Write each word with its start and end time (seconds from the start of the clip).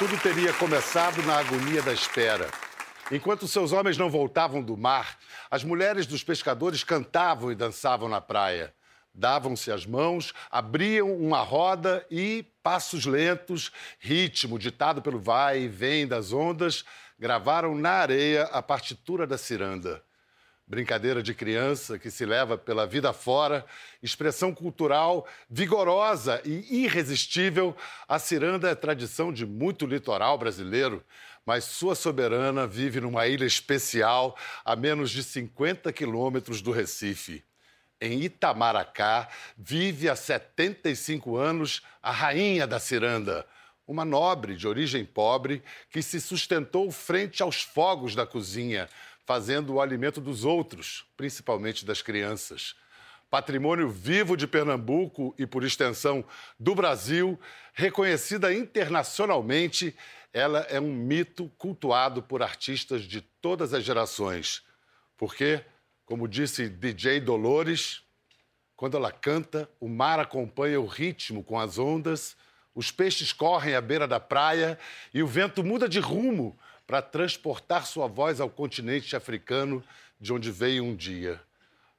Tudo 0.00 0.16
teria 0.16 0.50
começado 0.54 1.22
na 1.24 1.36
agonia 1.36 1.82
da 1.82 1.92
espera. 1.92 2.48
Enquanto 3.12 3.46
seus 3.46 3.70
homens 3.70 3.98
não 3.98 4.08
voltavam 4.08 4.62
do 4.62 4.74
mar, 4.74 5.18
as 5.50 5.62
mulheres 5.62 6.06
dos 6.06 6.24
pescadores 6.24 6.82
cantavam 6.82 7.52
e 7.52 7.54
dançavam 7.54 8.08
na 8.08 8.18
praia. 8.18 8.72
Davam-se 9.12 9.70
as 9.70 9.84
mãos, 9.84 10.32
abriam 10.50 11.14
uma 11.14 11.42
roda 11.42 12.02
e, 12.10 12.46
passos 12.62 13.04
lentos, 13.04 13.70
ritmo 13.98 14.58
ditado 14.58 15.02
pelo 15.02 15.20
vai 15.20 15.64
e 15.64 15.68
vem 15.68 16.06
das 16.06 16.32
ondas, 16.32 16.82
gravaram 17.18 17.74
na 17.74 17.90
areia 17.90 18.44
a 18.44 18.62
partitura 18.62 19.26
da 19.26 19.36
ciranda. 19.36 20.02
Brincadeira 20.70 21.20
de 21.20 21.34
criança 21.34 21.98
que 21.98 22.12
se 22.12 22.24
leva 22.24 22.56
pela 22.56 22.86
vida 22.86 23.12
fora, 23.12 23.66
expressão 24.00 24.54
cultural 24.54 25.26
vigorosa 25.50 26.40
e 26.44 26.84
irresistível, 26.84 27.76
a 28.06 28.20
ciranda 28.20 28.70
é 28.70 28.74
tradição 28.76 29.32
de 29.32 29.44
muito 29.44 29.84
litoral 29.84 30.38
brasileiro, 30.38 31.04
mas 31.44 31.64
sua 31.64 31.96
soberana 31.96 32.68
vive 32.68 33.00
numa 33.00 33.26
ilha 33.26 33.44
especial 33.44 34.38
a 34.64 34.76
menos 34.76 35.10
de 35.10 35.24
50 35.24 35.92
quilômetros 35.92 36.62
do 36.62 36.70
Recife. 36.70 37.42
Em 38.00 38.20
Itamaracá, 38.20 39.28
vive 39.58 40.08
há 40.08 40.14
75 40.14 41.36
anos 41.36 41.82
a 42.00 42.12
rainha 42.12 42.64
da 42.64 42.78
ciranda, 42.78 43.44
uma 43.88 44.04
nobre 44.04 44.54
de 44.54 44.68
origem 44.68 45.04
pobre 45.04 45.64
que 45.90 46.00
se 46.00 46.20
sustentou 46.20 46.92
frente 46.92 47.42
aos 47.42 47.60
fogos 47.60 48.14
da 48.14 48.24
cozinha, 48.24 48.88
fazendo 49.30 49.74
o 49.74 49.80
alimento 49.80 50.20
dos 50.20 50.44
outros, 50.44 51.06
principalmente 51.16 51.86
das 51.86 52.02
crianças. 52.02 52.74
Patrimônio 53.30 53.88
vivo 53.88 54.36
de 54.36 54.44
Pernambuco 54.44 55.32
e, 55.38 55.46
por 55.46 55.62
extensão, 55.62 56.24
do 56.58 56.74
Brasil, 56.74 57.38
reconhecida 57.72 58.52
internacionalmente, 58.52 59.96
ela 60.32 60.66
é 60.68 60.80
um 60.80 60.92
mito 60.92 61.48
cultuado 61.56 62.24
por 62.24 62.42
artistas 62.42 63.02
de 63.02 63.20
todas 63.20 63.72
as 63.72 63.84
gerações. 63.84 64.64
Porque, 65.16 65.64
como 66.04 66.26
disse 66.26 66.68
DJ 66.68 67.20
Dolores, 67.20 68.02
quando 68.74 68.96
ela 68.96 69.12
canta, 69.12 69.70
o 69.78 69.88
mar 69.88 70.18
acompanha 70.18 70.80
o 70.80 70.86
ritmo 70.86 71.44
com 71.44 71.56
as 71.56 71.78
ondas, 71.78 72.36
os 72.74 72.90
peixes 72.90 73.32
correm 73.32 73.76
à 73.76 73.80
beira 73.80 74.08
da 74.08 74.18
praia 74.18 74.76
e 75.14 75.22
o 75.22 75.26
vento 75.28 75.62
muda 75.62 75.88
de 75.88 76.00
rumo 76.00 76.58
para 76.90 77.00
transportar 77.00 77.86
sua 77.86 78.08
voz 78.08 78.40
ao 78.40 78.50
continente 78.50 79.14
africano, 79.14 79.80
de 80.20 80.32
onde 80.32 80.50
veio 80.50 80.82
um 80.82 80.96
dia. 80.96 81.40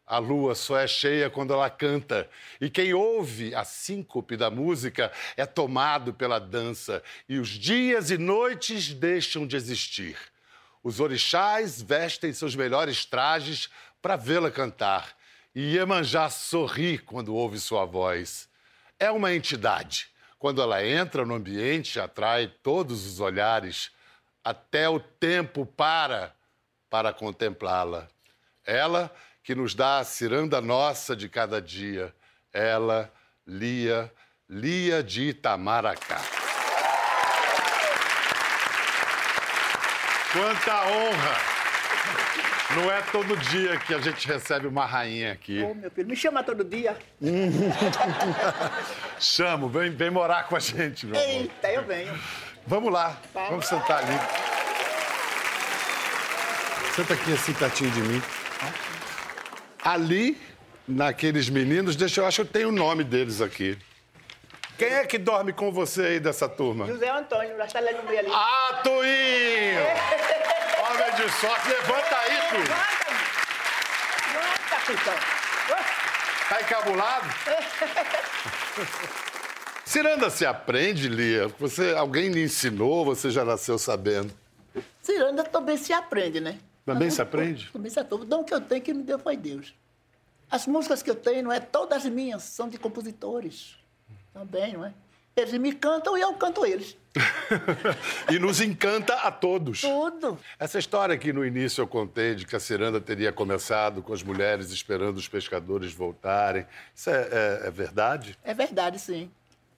A 0.05 0.17
lua 0.17 0.53
só 0.53 0.77
é 0.77 0.85
cheia 0.85 1.29
quando 1.29 1.53
ela 1.53 1.69
canta, 1.69 2.29
e 2.59 2.69
quem 2.69 2.93
ouve 2.93 3.55
a 3.55 3.63
síncope 3.63 4.35
da 4.35 4.51
música 4.51 5.09
é 5.37 5.45
tomado 5.45 6.13
pela 6.13 6.39
dança, 6.39 7.01
e 7.29 7.39
os 7.39 7.47
dias 7.47 8.11
e 8.11 8.17
noites 8.17 8.93
deixam 8.93 9.47
de 9.47 9.55
existir. 9.55 10.17
Os 10.83 10.99
orixás 10.99 11.81
vestem 11.81 12.33
seus 12.33 12.53
melhores 12.53 13.05
trajes 13.05 13.69
para 14.01 14.17
vê-la 14.17 14.51
cantar, 14.51 15.15
e 15.55 15.77
Iemanjá 15.77 16.29
sorri 16.29 16.97
quando 16.97 17.33
ouve 17.33 17.61
sua 17.61 17.85
voz. 17.85 18.49
É 18.99 19.09
uma 19.09 19.33
entidade. 19.33 20.09
Quando 20.37 20.61
ela 20.61 20.85
entra 20.85 21.25
no 21.25 21.35
ambiente, 21.35 21.97
atrai 21.97 22.51
todos 22.61 23.05
os 23.05 23.21
olhares 23.21 23.89
até 24.43 24.89
o 24.89 24.99
tempo 24.99 25.65
para 25.65 26.33
para 26.89 27.13
contemplá-la. 27.13 28.07
Ela 28.65 29.11
que 29.43 29.55
nos 29.55 29.73
dá 29.73 29.99
a 29.99 30.03
ciranda 30.03 30.59
nossa 30.61 31.15
de 31.15 31.29
cada 31.29 31.61
dia. 31.61 32.13
Ela, 32.53 33.11
Lia, 33.47 34.11
Lia 34.49 35.01
de 35.01 35.29
Itamaracá. 35.29 36.21
Quanta 40.33 40.85
honra! 40.85 41.51
Não 42.75 42.89
é 42.89 43.01
todo 43.01 43.35
dia 43.35 43.77
que 43.79 43.93
a 43.93 43.99
gente 43.99 44.25
recebe 44.25 44.65
uma 44.65 44.85
rainha 44.85 45.33
aqui. 45.33 45.61
Ô, 45.61 45.73
meu 45.73 45.91
filho, 45.91 46.07
me 46.07 46.15
chama 46.15 46.41
todo 46.41 46.63
dia. 46.63 46.95
Chamo, 49.19 49.67
vem, 49.67 49.89
vem 49.89 50.09
morar 50.09 50.47
com 50.47 50.55
a 50.55 50.59
gente, 50.59 51.05
meu 51.05 51.19
amor. 51.19 51.29
Eita, 51.29 51.69
eu 51.69 51.83
venho. 51.83 52.17
Vamos 52.67 52.91
lá, 52.93 53.17
vamos 53.33 53.65
sentar 53.65 54.03
ali. 54.03 54.19
Senta 56.95 57.13
aqui 57.13 57.33
assim 57.33 57.53
pertinho 57.53 57.91
de 57.91 58.01
mim. 58.01 58.21
Ali, 59.83 60.39
naqueles 60.87 61.49
meninos, 61.49 61.95
deixa 61.95 62.21
eu 62.21 62.25
acho 62.25 62.35
que 62.35 62.41
eu 62.41 62.53
tenho 62.53 62.69
o 62.69 62.71
nome 62.71 63.03
deles 63.03 63.41
aqui. 63.41 63.77
Quem 64.77 64.89
é 64.89 65.05
que 65.05 65.17
dorme 65.17 65.53
com 65.53 65.71
você 65.71 66.01
aí 66.01 66.19
dessa 66.19 66.47
turma? 66.49 66.87
José 66.87 67.09
Antônio, 67.09 67.55
já 67.57 67.65
está 67.65 67.79
lá 67.79 67.91
no 67.91 68.03
meio 68.03 68.19
ali. 68.19 68.29
Ah, 68.31 68.79
Tuinho! 68.83 69.81
Homem 70.81 71.15
de 71.15 71.31
sorte, 71.39 71.69
levanta 71.69 72.17
aí, 72.17 72.37
Tuinho. 72.49 72.65
Levanta, 74.33 74.75
Pitão. 74.87 75.13
Tá 76.49 76.61
encabulado? 76.61 77.27
Ciranda 79.85 80.29
se 80.29 80.45
aprende, 80.45 81.07
Lia? 81.09 81.47
Você, 81.59 81.93
alguém 81.97 82.29
lhe 82.29 82.43
ensinou, 82.43 83.03
você 83.03 83.29
já 83.29 83.43
nasceu 83.43 83.77
sabendo? 83.77 84.33
Ciranda 85.01 85.43
também 85.43 85.77
se 85.77 85.91
aprende, 85.91 86.39
né? 86.39 86.57
Também 86.85 87.09
se 87.09 87.21
aprende? 87.21 87.69
Também 87.71 87.91
se 87.91 87.99
aprende. 87.99 88.23
O 88.23 88.27
dom 88.27 88.43
que 88.43 88.53
eu 88.53 88.61
tenho 88.61 88.81
que 88.81 88.93
me 88.93 89.03
deu 89.03 89.19
foi 89.19 89.35
Deus. 89.35 89.73
As 90.49 90.67
músicas 90.67 91.01
que 91.01 91.09
eu 91.09 91.15
tenho, 91.15 91.43
não 91.43 91.51
é 91.51 91.59
todas 91.59 92.05
minhas, 92.05 92.43
são 92.43 92.67
de 92.69 92.77
compositores. 92.77 93.75
Também, 94.33 94.73
não 94.73 94.85
é? 94.85 94.93
Eles 95.35 95.53
me 95.53 95.73
cantam 95.73 96.17
e 96.17 96.21
eu 96.21 96.33
canto 96.33 96.65
eles. 96.65 96.97
e 98.29 98.37
nos 98.37 98.59
encanta 98.59 99.13
a 99.15 99.31
todos. 99.31 99.81
Tudo. 99.81 100.37
Essa 100.59 100.77
história 100.77 101.17
que 101.17 101.31
no 101.31 101.45
início 101.45 101.81
eu 101.81 101.87
contei 101.87 102.35
de 102.35 102.45
que 102.45 102.55
a 102.55 102.59
ciranda 102.59 102.99
teria 102.99 103.31
começado 103.31 104.01
com 104.01 104.13
as 104.13 104.21
mulheres 104.23 104.71
esperando 104.71 105.17
os 105.17 105.27
pescadores 105.29 105.93
voltarem, 105.93 106.65
isso 106.93 107.09
é, 107.09 107.13
é- 107.31 107.67
é 107.67 107.71
verdade? 107.71 108.37
É 108.43 108.53
verdade, 108.53 108.99
sim. 108.99 109.31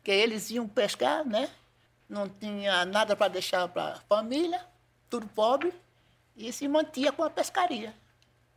Que 0.04 0.12
eles 0.12 0.50
iam 0.52 0.68
pescar, 0.68 1.26
né? 1.26 1.50
Não 2.10 2.28
tinha 2.28 2.86
nada 2.86 3.16
para 3.16 3.30
deixar 3.30 3.68
para 3.70 3.94
a 3.94 3.96
família, 4.02 4.62
tudo 5.10 5.26
pobre, 5.28 5.74
e 6.36 6.52
se 6.52 6.68
mantinha 6.68 7.12
com 7.12 7.24
a 7.24 7.30
pescaria. 7.30 7.94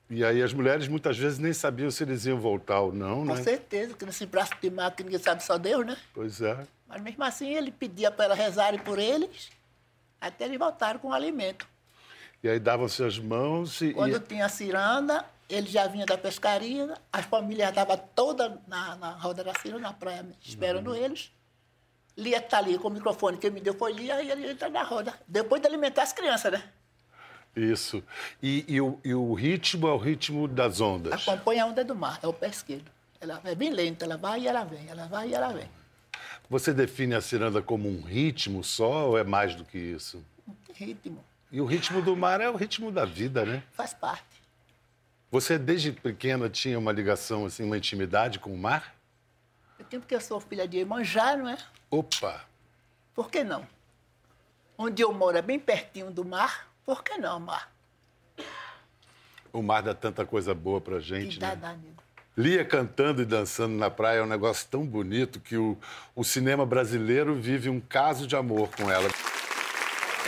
E 0.09 0.25
aí 0.25 0.43
as 0.43 0.53
mulheres 0.53 0.87
muitas 0.89 1.17
vezes 1.19 1.39
nem 1.39 1.53
sabiam 1.53 1.91
se 1.91 2.03
eles 2.05 2.25
iam 2.27 2.39
voltar 2.39 2.81
ou 2.81 2.93
não, 2.93 3.19
Com 3.27 3.35
né? 3.35 3.43
certeza, 3.43 3.95
que 3.95 4.05
nesse 4.05 4.27
braço 4.27 4.53
de 4.61 4.71
mar 4.71 4.91
que 4.95 5.03
ninguém 5.03 5.19
sabe 5.19 5.43
só 5.43 5.59
Deus, 5.59 5.85
né? 5.87 5.97
Pois 6.15 6.41
é. 6.41 6.67
Mas 6.87 7.01
mesmo 7.03 7.25
assim 7.25 7.55
ele 7.55 7.71
pedia 7.73 8.11
para 8.11 8.27
elas 8.27 8.39
rezarem 8.39 8.79
por 8.79 8.99
eles, 8.99 9.51
até 10.21 10.45
eles 10.45 10.59
voltaram 10.59 11.01
com 11.01 11.09
o 11.09 11.13
alimento. 11.13 11.67
E 12.43 12.49
aí 12.49 12.61
davam-se 12.61 13.03
as 13.03 13.19
mãos 13.19 13.81
e... 13.81 13.93
Quando 13.95 14.21
tinha 14.21 14.49
ciranda, 14.49 15.25
ele 15.49 15.69
já 15.69 15.89
vinha 15.89 16.07
da 16.07 16.17
pescaria, 16.17 16.95
as 17.13 17.25
famílias 17.25 17.69
estavam 17.71 17.97
todas 18.15 18.53
na, 18.69 18.95
na 18.97 19.11
roda 19.11 19.43
da 19.43 19.55
ciranda, 19.55 19.81
na 19.83 19.93
praia, 19.93 20.25
esperando 20.41 20.91
Uhum. 20.91 20.97
eles. 20.97 21.33
Lia 22.17 22.39
está 22.39 22.59
ali 22.59 22.79
com 22.79 22.89
o 22.89 22.91
microfone, 22.91 23.37
quem 23.37 23.51
me 23.51 23.61
deu 23.61 23.75
foi 23.75 23.93
Lia, 23.93 24.23
e 24.23 24.31
ele 24.31 24.51
entra 24.51 24.69
na 24.69 24.83
roda. 24.83 25.13
Depois 25.29 25.61
de 25.61 25.69
alimentar 25.69 26.03
as 26.03 26.13
crianças, 26.13 26.53
né? 26.53 26.63
Isso. 27.55 28.03
E, 28.43 28.65
e 28.69 28.81
o, 28.81 28.99
e 29.05 29.15
o 29.15 29.33
ritmo 29.35 29.89
é 29.89 29.93
o 29.93 29.97
ritmo 29.97 30.47
das 30.47 30.81
ondas. 30.81 31.13
Acompanha 31.13 31.65
a 31.65 31.67
onda 31.67 31.85
do 31.85 31.95
mar, 31.95 32.19
é 32.23 32.27
o 32.27 32.33
pé 32.33 32.49
esquerdo. 32.49 32.91
Ela 33.21 33.41
é 33.45 33.55
bem 33.55 33.71
lenta, 33.71 34.05
ela 34.05 34.17
vai 34.17 34.41
e 34.41 34.49
ela 34.49 34.65
vem, 34.65 34.87
ela 34.89 35.07
vai 35.07 35.29
e 35.29 35.35
ela 35.35 35.49
vem. 35.53 35.69
Você 36.49 36.73
define 36.73 37.15
a 37.15 37.21
ciranda 37.21 37.61
como 37.63 37.89
um 37.89 38.01
ritmo 38.03 38.63
só 38.63 39.09
ou 39.09 39.19
é 39.19 39.25
mais 39.25 39.55
do 39.55 39.65
que 39.65 39.79
isso? 39.79 40.23
Ritmo, 40.75 41.25
E 41.51 41.61
o 41.61 41.65
ritmo 41.65 42.03
do 42.03 42.15
mar 42.15 42.41
é 42.41 42.49
o 42.51 42.57
ritmo 42.57 42.93
da 42.93 43.05
vida, 43.07 43.45
né? 43.45 43.63
faz 43.73 43.95
parte. 43.95 44.25
Você 45.31 45.59
desde 45.59 45.93
pequena 45.93 46.49
tinha 46.49 46.79
uma 46.79 46.93
ligação, 46.93 47.47
assim, 47.47 47.65
uma 47.65 47.77
intimidade 47.77 48.39
com 48.39 48.53
o 48.53 48.59
mar? 48.59 48.95
Eu 49.79 49.85
tenho 49.85 50.03
porque 50.03 50.15
eu 50.15 50.21
sou 50.21 50.41
filha 50.41 50.67
de 50.67 50.79
Iemanjá, 50.79 51.37
não 51.37 51.49
é? 51.49 51.59
Opa! 51.91 52.45
Por 53.15 53.31
que 53.31 53.45
não? 53.45 53.67
Onde 54.79 55.03
eu 55.03 55.13
moro 55.13 55.37
é 55.37 55.43
bem 55.43 55.59
pertinho 55.59 56.11
do 56.11 56.25
mar, 56.25 56.69
por 56.85 57.03
que 57.03 57.17
não, 57.17 57.41
mar? 57.41 57.73
O 59.53 59.63
mar 59.63 59.83
dá 59.83 59.95
tanta 59.95 60.27
coisa 60.27 60.55
boa 60.55 60.81
pra 60.81 60.97
Que 60.97 61.03
gente, 61.03 61.39
dá, 61.39 61.49
né? 61.49 61.57
dá, 61.57 61.73
nego. 61.73 61.97
Lia 62.37 62.63
cantando 62.67 63.23
e 63.23 63.25
dançando 63.25 63.75
na 63.75 63.89
praia 63.91 64.19
é 64.19 64.23
um 64.23 64.27
negócio 64.27 64.69
tão 64.71 64.85
bonito 64.85 65.41
que 65.41 65.57
o, 65.57 65.79
o 66.15 66.23
cinema 66.23 66.67
brasileiro 66.67 67.35
vive 67.35 67.71
um 67.71 67.81
caso 67.81 68.27
de 68.27 68.37
amor 68.37 68.69
com 68.77 68.91
ela. 68.91 69.09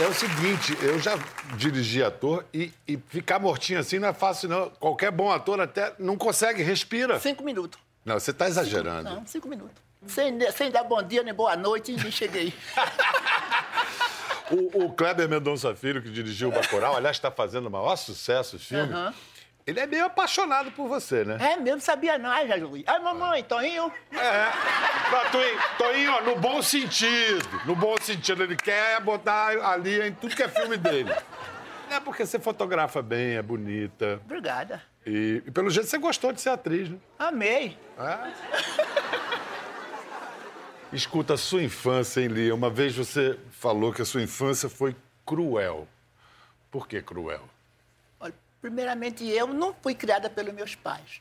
É 0.00 0.06
o 0.06 0.14
seguinte, 0.14 0.74
eu 0.80 0.98
já 0.98 1.18
dirigi 1.56 2.02
ator 2.02 2.46
e, 2.54 2.72
e 2.86 2.96
ficar 2.96 3.38
mortinho 3.38 3.80
assim 3.80 3.98
não 3.98 4.08
é 4.08 4.14
fácil, 4.14 4.48
não. 4.48 4.70
Qualquer 4.70 5.10
bom 5.10 5.30
ator 5.30 5.60
até 5.60 5.92
não 5.98 6.16
consegue, 6.16 6.62
respira. 6.62 7.20
Cinco 7.20 7.44
minutos. 7.44 7.78
Não, 8.08 8.18
você 8.18 8.30
está 8.30 8.48
exagerando. 8.48 9.10
Não, 9.10 9.26
cinco 9.26 9.48
minutos. 9.48 9.76
Sem, 10.06 10.50
sem 10.52 10.70
dar 10.70 10.84
bom 10.84 11.02
dia 11.02 11.22
nem 11.22 11.34
boa 11.34 11.54
noite, 11.54 11.92
nem 11.92 12.10
cheguei. 12.10 12.52
O, 14.50 14.86
o 14.86 14.92
Kleber 14.94 15.28
Mendonça 15.28 15.74
Filho, 15.74 16.00
que 16.00 16.08
dirigiu 16.08 16.48
o 16.48 16.50
Bacurau, 16.50 16.96
aliás, 16.96 17.18
está 17.18 17.30
fazendo 17.30 17.66
o 17.66 17.70
maior 17.70 17.94
sucesso 17.96 18.56
o 18.56 18.58
filme. 18.58 18.90
Aham. 18.90 19.12
Ele 19.66 19.78
é 19.78 19.86
meio 19.86 20.06
apaixonado 20.06 20.70
por 20.70 20.88
você, 20.88 21.22
né? 21.22 21.36
É 21.38 21.56
mesmo, 21.58 21.82
sabia 21.82 22.16
não. 22.16 22.30
Ai, 22.30 22.48
Jesus. 22.48 22.82
Ai, 22.86 22.98
mamãe, 22.98 23.42
Toninho. 23.42 23.92
É. 24.10 24.50
Toninho, 25.76 26.12
ó, 26.12 26.22
no 26.22 26.36
bom 26.36 26.62
sentido. 26.62 27.60
No 27.66 27.76
bom 27.76 27.94
sentido. 28.00 28.42
Ele 28.42 28.56
quer 28.56 28.98
botar 29.02 29.48
a 29.48 29.76
Lia 29.76 30.06
em 30.06 30.14
tudo 30.14 30.34
que 30.34 30.42
é 30.42 30.48
filme 30.48 30.78
dele. 30.78 31.14
É 31.90 31.98
porque 31.98 32.26
você 32.26 32.38
fotografa 32.38 33.00
bem, 33.00 33.36
é 33.36 33.42
bonita. 33.42 34.20
Obrigada. 34.22 34.82
E, 35.06 35.42
e 35.46 35.50
pelo 35.50 35.70
jeito 35.70 35.88
você 35.88 35.98
gostou 35.98 36.32
de 36.32 36.40
ser 36.40 36.50
atriz, 36.50 36.90
né? 36.90 36.98
Amei. 37.18 37.78
É? 37.98 38.32
Escuta, 40.92 41.34
a 41.34 41.36
sua 41.36 41.62
infância, 41.62 42.20
hein, 42.20 42.28
Lia? 42.28 42.54
Uma 42.54 42.70
vez 42.70 42.96
você 42.96 43.38
falou 43.50 43.92
que 43.92 44.00
a 44.00 44.04
sua 44.04 44.22
infância 44.22 44.68
foi 44.68 44.96
cruel. 45.24 45.86
Por 46.70 46.88
que 46.88 47.02
cruel? 47.02 47.46
Olha, 48.18 48.34
primeiramente, 48.60 49.26
eu 49.26 49.46
não 49.48 49.74
fui 49.82 49.94
criada 49.94 50.30
pelos 50.30 50.54
meus 50.54 50.74
pais. 50.74 51.20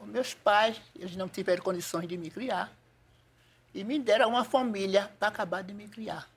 Os 0.00 0.06
meus 0.08 0.34
pais, 0.34 0.80
eles 0.94 1.16
não 1.16 1.28
tiveram 1.28 1.62
condições 1.62 2.06
de 2.06 2.16
me 2.16 2.30
criar. 2.30 2.72
E 3.74 3.82
me 3.82 3.98
deram 3.98 4.30
uma 4.30 4.44
família 4.44 5.10
para 5.18 5.28
acabar 5.28 5.62
de 5.62 5.74
me 5.74 5.88
criar. 5.88 6.28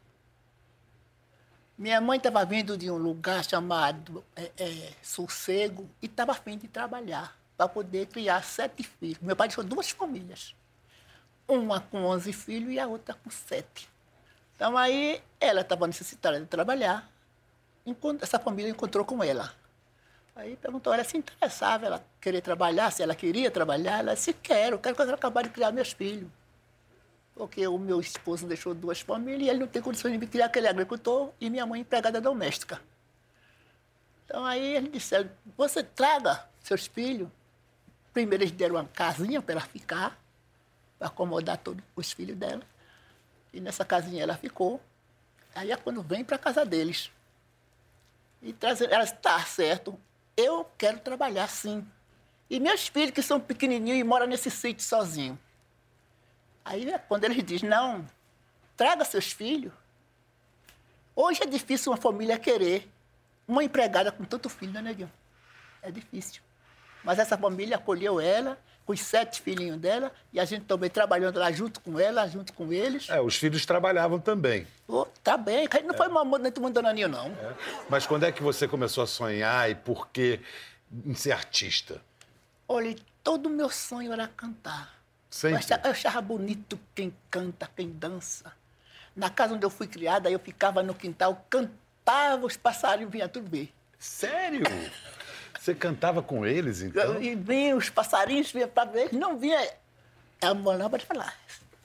Minha 1.79 2.01
mãe 2.01 2.17
estava 2.17 2.43
vindo 2.43 2.77
de 2.77 2.91
um 2.91 2.97
lugar 2.97 3.41
chamado 3.41 4.21
é, 4.35 4.51
é, 4.57 4.91
Sossego 5.01 5.89
e 6.01 6.07
estava 6.07 6.33
afim 6.33 6.57
de 6.57 6.67
trabalhar 6.67 7.39
para 7.55 7.69
poder 7.69 8.07
criar 8.07 8.43
sete 8.43 8.83
filhos. 8.83 9.19
Meu 9.21 9.33
pai 9.33 9.47
deixou 9.47 9.63
duas 9.63 9.89
famílias. 9.89 10.53
Uma 11.47 11.79
com 11.79 12.03
11 12.03 12.33
filhos 12.33 12.73
e 12.73 12.79
a 12.79 12.85
outra 12.85 13.15
com 13.15 13.29
sete. 13.29 13.89
Então 14.57 14.77
aí 14.77 15.23
ela 15.39 15.61
estava 15.61 15.87
necessitada 15.87 16.37
de 16.37 16.47
trabalhar. 16.47 17.09
Essa 18.21 18.37
família 18.37 18.69
encontrou 18.69 19.05
com 19.05 19.23
ela. 19.23 19.53
Aí 20.35 20.57
perguntou, 20.57 20.93
ela 20.93 21.05
se 21.05 21.17
interessava, 21.17 21.85
ela 21.85 22.05
queria 22.19 22.41
trabalhar, 22.41 22.91
se 22.91 23.01
ela 23.01 23.15
queria 23.15 23.49
trabalhar, 23.49 23.99
ela 23.99 24.15
disse, 24.15 24.33
quero, 24.33 24.79
quero 24.79 24.97
que 24.97 25.01
eu 25.01 25.13
acabar 25.13 25.43
de 25.43 25.49
criar 25.49 25.71
meus 25.71 25.93
filhos. 25.93 26.29
Porque 27.39 27.65
o 27.65 27.77
meu 27.77 28.01
esposo 28.01 28.45
deixou 28.45 28.73
duas 28.73 28.99
famílias 28.99 29.43
e 29.43 29.49
ele 29.49 29.59
não 29.59 29.67
tem 29.67 29.81
condições 29.81 30.11
de 30.11 30.17
me 30.17 30.27
criar, 30.27 30.49
que 30.49 30.59
ele 30.59 30.67
é 30.67 30.69
agricultor 30.71 31.31
e 31.39 31.49
minha 31.49 31.65
mãe 31.65 31.79
empregada 31.79 32.19
doméstica. 32.19 32.81
Então 34.25 34.45
aí 34.45 34.75
eles 34.75 34.91
disseram, 34.91 35.31
você 35.55 35.81
traga 35.81 36.45
seus 36.61 36.87
filhos. 36.87 37.29
Primeiro 38.11 38.43
eles 38.43 38.51
deram 38.51 38.75
uma 38.75 38.83
casinha 38.83 39.41
para 39.41 39.53
ela 39.53 39.61
ficar, 39.61 40.19
para 40.97 41.07
acomodar 41.07 41.57
todos 41.57 41.81
os 41.95 42.11
filhos 42.11 42.35
dela. 42.35 42.61
E 43.53 43.61
nessa 43.61 43.85
casinha 43.85 44.21
ela 44.21 44.35
ficou. 44.35 44.81
Aí 45.55 45.71
é 45.71 45.77
quando 45.77 46.01
vem 46.01 46.25
para 46.25 46.35
a 46.35 46.39
casa 46.39 46.65
deles. 46.65 47.09
E 48.41 48.51
trazendo, 48.51 48.93
ela 48.93 49.05
está 49.05 49.39
certo, 49.45 49.97
eu 50.35 50.69
quero 50.77 50.99
trabalhar 50.99 51.47
sim. 51.47 51.87
E 52.49 52.59
meus 52.59 52.89
filhos 52.89 53.11
que 53.11 53.21
são 53.21 53.39
pequenininhos 53.39 53.97
e 53.97 54.03
moram 54.03 54.27
nesse 54.27 54.51
sítio 54.51 54.83
sozinho. 54.83 55.39
Aí 56.63 56.89
é 56.89 56.97
quando 56.97 57.23
eles 57.25 57.43
dizem, 57.43 57.69
não, 57.69 58.05
traga 58.75 59.03
seus 59.05 59.31
filhos. 59.31 59.73
Hoje 61.15 61.43
é 61.43 61.45
difícil 61.45 61.91
uma 61.91 61.97
família 61.97 62.37
querer 62.37 62.89
uma 63.47 63.63
empregada 63.63 64.11
com 64.11 64.23
tanto 64.23 64.47
filho, 64.47 64.71
né, 64.71 64.81
Neguinho? 64.81 65.11
É 65.81 65.89
difícil. 65.89 66.41
Mas 67.03 67.17
essa 67.17 67.37
família 67.37 67.77
acolheu 67.77 68.19
ela, 68.19 68.59
com 68.85 68.93
os 68.93 68.99
sete 69.01 69.41
filhinhos 69.41 69.77
dela, 69.77 70.11
e 70.31 70.39
a 70.39 70.45
gente 70.45 70.65
também 70.65 70.89
trabalhando 70.89 71.39
lá 71.39 71.51
junto 71.51 71.79
com 71.81 71.99
ela, 71.99 72.27
junto 72.27 72.53
com 72.53 72.71
eles. 72.71 73.09
É, 73.09 73.19
os 73.19 73.35
filhos 73.35 73.65
trabalhavam 73.65 74.19
também. 74.19 74.67
Oh, 74.87 75.05
tá 75.23 75.35
bem, 75.35 75.67
não 75.85 75.95
foi 75.95 76.07
uma 76.07 76.23
muito 76.23 76.61
mandananinho, 76.61 77.07
não. 77.07 77.27
É. 77.27 77.53
Mas 77.89 78.05
quando 78.05 78.25
é 78.25 78.31
que 78.31 78.43
você 78.43 78.67
começou 78.67 79.03
a 79.03 79.07
sonhar 79.07 79.69
e 79.69 79.75
por 79.75 80.09
que 80.09 80.39
em 81.05 81.15
ser 81.15 81.31
artista? 81.31 82.01
Olha, 82.67 82.95
todo 83.23 83.47
o 83.47 83.49
meu 83.49 83.69
sonho 83.69 84.13
era 84.13 84.27
cantar. 84.27 84.98
Sempre? 85.29 85.63
Eu 85.83 85.91
achava, 85.91 86.21
bonito 86.21 86.79
quem 86.95 87.13
canta, 87.29 87.69
quem 87.75 87.89
dança. 87.89 88.51
Na 89.15 89.29
casa 89.29 89.53
onde 89.53 89.65
eu 89.65 89.69
fui 89.69 89.87
criada, 89.87 90.29
eu 90.29 90.39
ficava 90.39 90.81
no 90.81 90.93
quintal, 90.95 91.45
cantava, 91.49 92.45
os 92.45 92.57
passarinhos 92.57 93.11
vinham 93.11 93.29
tudo 93.29 93.49
ver. 93.49 93.71
Sério? 93.97 94.63
Você 95.59 95.75
cantava 95.75 96.23
com 96.23 96.45
eles, 96.45 96.81
então? 96.81 97.21
E 97.21 97.35
vinham 97.35 97.77
os 97.77 97.89
passarinhos, 97.89 98.51
vinham 98.51 98.69
para 98.69 98.89
ver, 98.89 99.13
não 99.13 99.37
vinha 99.37 99.59
a 100.41 100.53
mulher 100.53 100.89
para 100.89 100.99
falar. 100.99 101.37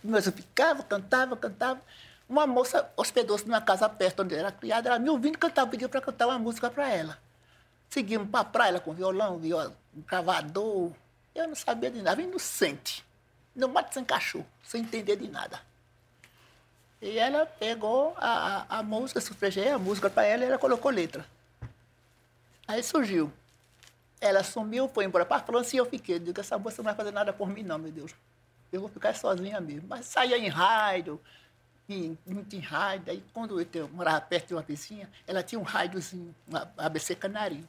Mas 0.02 0.26
eu 0.26 0.32
ficava, 0.32 0.82
cantava, 0.82 1.36
cantava. 1.36 1.80
Uma 2.28 2.46
moça 2.46 2.90
hospedou-se 2.96 3.46
numa 3.46 3.60
casa 3.60 3.88
perto 3.88 4.22
onde 4.22 4.34
era 4.34 4.50
criada, 4.50 4.88
ela 4.88 4.98
me 4.98 5.10
ouvindo 5.10 5.36
cantar, 5.38 5.66
pediu 5.66 5.88
para 5.88 6.00
cantar 6.00 6.26
uma 6.28 6.38
música 6.38 6.70
para 6.70 6.88
ela. 6.88 7.18
Seguimos 7.90 8.28
para 8.28 8.40
a 8.40 8.44
praia 8.44 8.80
com 8.80 8.94
violão, 8.94 9.38
violão, 9.38 9.74
gravador. 10.06 10.92
Eu 11.34 11.48
não 11.48 11.54
sabia 11.54 11.90
de 11.90 12.00
nada, 12.00 12.22
inocente. 12.22 13.04
Não 13.54 13.68
mate 13.68 13.94
sem 13.94 14.04
cachorro, 14.04 14.46
sem 14.62 14.82
entender 14.82 15.16
de 15.16 15.28
nada. 15.28 15.60
E 17.00 17.18
ela 17.18 17.46
pegou 17.46 18.14
a, 18.16 18.64
a, 18.68 18.78
a 18.78 18.82
música, 18.82 19.20
sufraguei 19.20 19.68
a 19.70 19.78
música 19.78 20.08
para 20.08 20.24
ela 20.24 20.42
e 20.42 20.46
ela 20.46 20.58
colocou 20.58 20.90
letra. 20.90 21.24
Aí 22.66 22.82
surgiu. 22.82 23.32
Ela 24.20 24.42
sumiu, 24.42 24.88
foi 24.88 25.04
embora 25.04 25.26
para 25.26 25.36
a 25.36 25.44
França 25.44 25.76
e 25.76 25.78
eu 25.78 25.86
fiquei. 25.86 26.18
Digo, 26.18 26.40
essa 26.40 26.58
moça 26.58 26.78
não 26.78 26.84
vai 26.84 26.94
fazer 26.94 27.10
nada 27.10 27.32
por 27.32 27.48
mim, 27.48 27.62
não, 27.62 27.78
meu 27.78 27.92
Deus. 27.92 28.14
Eu 28.72 28.80
vou 28.80 28.88
ficar 28.88 29.14
sozinha 29.14 29.60
mesmo. 29.60 29.86
Mas 29.86 30.06
saía 30.06 30.38
em 30.38 30.48
raio, 30.48 31.20
muito 32.26 32.56
em 32.56 32.60
raio. 32.60 33.02
Daí, 33.04 33.22
quando 33.32 33.60
eu 33.60 33.88
morava 33.88 34.20
perto 34.22 34.48
de 34.48 34.54
uma 34.54 34.62
vizinha, 34.62 35.08
ela 35.26 35.42
tinha 35.42 35.58
um 35.58 35.62
raiozinho, 35.62 36.34
uma 36.48 36.72
ABC 36.78 37.14
Canarinho. 37.14 37.68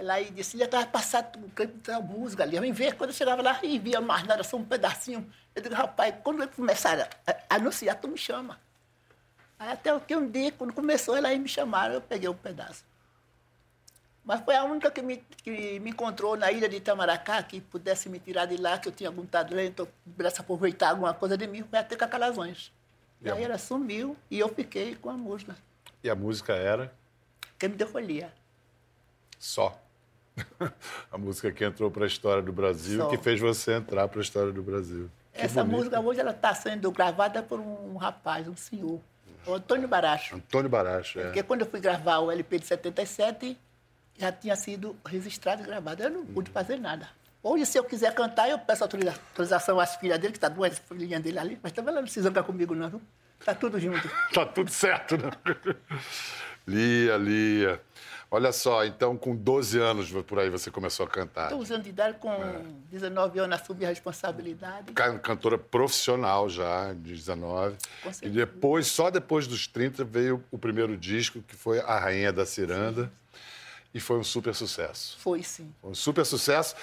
Ela 0.00 0.18
disse, 0.22 0.56
já 0.56 0.64
estava 0.64 0.86
passado 0.86 1.38
o 1.44 1.50
clipe 1.50 1.76
da 1.86 2.00
música 2.00 2.42
ali. 2.42 2.56
Eu 2.56 2.62
me 2.62 2.72
ver, 2.72 2.96
quando 2.96 3.10
eu 3.10 3.14
chegava 3.14 3.42
lá 3.42 3.60
e 3.62 3.78
via 3.78 4.00
mais 4.00 4.24
nada, 4.24 4.42
só 4.42 4.56
um 4.56 4.64
pedacinho. 4.64 5.30
Eu 5.54 5.62
digo, 5.62 5.74
rapaz, 5.74 6.14
quando 6.24 6.48
começaram 6.48 7.06
a 7.26 7.56
anunciar, 7.56 8.00
tu 8.00 8.08
me 8.08 8.16
chama. 8.16 8.58
Aí 9.58 9.68
até 9.68 10.00
que 10.00 10.16
um 10.16 10.26
dia, 10.26 10.52
quando 10.52 10.72
começou, 10.72 11.14
ela 11.14 11.28
me 11.36 11.46
chamaram, 11.46 11.92
eu 11.92 12.00
peguei 12.00 12.30
um 12.30 12.34
pedaço. 12.34 12.82
Mas 14.24 14.40
foi 14.40 14.56
a 14.56 14.64
única 14.64 14.90
que 14.90 15.02
me, 15.02 15.18
que 15.18 15.78
me 15.80 15.90
encontrou 15.90 16.34
na 16.34 16.50
ilha 16.50 16.66
de 16.66 16.76
Itamaracá, 16.76 17.42
que 17.42 17.60
pudesse 17.60 18.08
me 18.08 18.18
tirar 18.18 18.46
de 18.46 18.56
lá, 18.56 18.78
que 18.78 18.88
eu 18.88 18.92
tinha 18.92 19.10
algum 19.10 19.26
talento, 19.26 19.86
pudesse 20.16 20.40
aproveitar 20.40 20.90
alguma 20.90 21.12
coisa 21.12 21.36
de 21.36 21.46
mim, 21.46 21.62
foi 21.62 21.78
até 21.78 21.94
Cacalazões. 21.94 22.72
E, 23.20 23.28
e 23.28 23.30
aí 23.30 23.44
ela 23.44 23.58
sumiu 23.58 24.16
e 24.30 24.38
eu 24.38 24.48
fiquei 24.48 24.94
com 24.94 25.10
a 25.10 25.14
música. 25.14 25.54
E 26.02 26.08
a 26.08 26.14
música 26.14 26.54
era? 26.54 26.90
Quem 27.58 27.68
me 27.68 27.76
deu 27.76 27.86
folia. 27.86 28.32
Só. 29.38 29.78
a 31.10 31.18
música 31.18 31.50
que 31.52 31.64
entrou 31.64 31.90
para 31.90 32.04
a 32.04 32.06
história 32.06 32.42
do 32.42 32.52
Brasil, 32.52 33.00
Só. 33.00 33.08
que 33.08 33.16
fez 33.18 33.40
você 33.40 33.74
entrar 33.74 34.08
para 34.08 34.20
a 34.20 34.22
história 34.22 34.52
do 34.52 34.62
Brasil. 34.62 35.10
Que 35.32 35.42
Essa 35.42 35.62
bonito. 35.62 35.76
música 35.76 36.00
hoje 36.00 36.20
ela 36.20 36.32
está 36.32 36.54
sendo 36.54 36.90
gravada 36.90 37.42
por 37.42 37.60
um 37.60 37.96
rapaz, 37.96 38.48
um 38.48 38.56
senhor, 38.56 39.00
o 39.46 39.54
Antônio 39.54 39.88
Baracho. 39.88 40.36
Antônio 40.36 40.68
Baracho, 40.68 41.20
é. 41.20 41.24
Porque 41.24 41.42
quando 41.42 41.62
eu 41.62 41.66
fui 41.66 41.80
gravar 41.80 42.18
o 42.18 42.30
LP 42.30 42.58
de 42.58 42.66
77, 42.66 43.58
já 44.18 44.30
tinha 44.30 44.54
sido 44.54 44.96
registrado 45.06 45.62
e 45.62 45.66
gravado. 45.66 46.02
Eu 46.02 46.10
não 46.10 46.26
pude 46.26 46.50
fazer 46.50 46.76
nada. 46.78 47.08
Hoje, 47.42 47.64
se 47.64 47.78
eu 47.78 47.84
quiser 47.84 48.14
cantar, 48.14 48.50
eu 48.50 48.58
peço 48.58 48.84
autorização 48.84 49.80
às 49.80 49.96
filhas 49.96 50.18
dele, 50.18 50.32
que 50.32 50.36
está 50.36 50.48
duas 50.48 50.78
filhinhas 50.78 51.22
dele 51.22 51.38
ali, 51.38 51.58
mas 51.62 51.72
também 51.72 51.88
ela 51.90 52.00
não 52.00 52.04
precisa 52.04 52.28
cantar 52.28 52.42
comigo, 52.42 52.74
não, 52.74 52.90
viu? 52.90 53.00
Está 53.38 53.54
tudo 53.54 53.80
junto. 53.80 54.06
Está 54.28 54.44
tudo 54.52 54.70
certo, 54.70 55.16
né? 55.16 55.30
Lia, 56.66 57.16
Lia. 57.16 57.80
Olha 58.32 58.52
só, 58.52 58.84
então 58.84 59.16
com 59.16 59.34
12 59.34 59.78
anos 59.80 60.12
por 60.22 60.38
aí 60.38 60.48
você 60.48 60.70
começou 60.70 61.04
a 61.04 61.08
cantar. 61.08 61.50
12 61.50 61.72
anos 61.72 61.84
de 61.84 61.90
idade, 61.90 62.18
com 62.18 62.32
é. 62.32 62.62
19 62.88 63.40
anos 63.40 63.60
assumi 63.60 63.84
a 63.84 63.88
responsabilidade. 63.88 64.92
Cantora 64.92 65.58
profissional 65.58 66.48
já, 66.48 66.92
de 66.92 67.14
19. 67.14 67.76
Com 68.02 68.12
certeza. 68.12 68.32
E 68.32 68.36
depois, 68.36 68.86
só 68.86 69.10
depois 69.10 69.48
dos 69.48 69.66
30, 69.66 70.04
veio 70.04 70.44
o 70.48 70.56
primeiro 70.56 70.96
disco, 70.96 71.42
que 71.42 71.56
foi 71.56 71.80
A 71.80 71.98
Rainha 71.98 72.32
da 72.32 72.46
Ciranda. 72.46 73.04
Sim. 73.04 73.10
E 73.92 73.98
foi 73.98 74.18
um 74.18 74.24
super 74.24 74.54
sucesso. 74.54 75.18
Foi, 75.18 75.42
sim. 75.42 75.74
Foi 75.80 75.90
um 75.90 75.94
super 75.94 76.24
sucesso. 76.24 76.76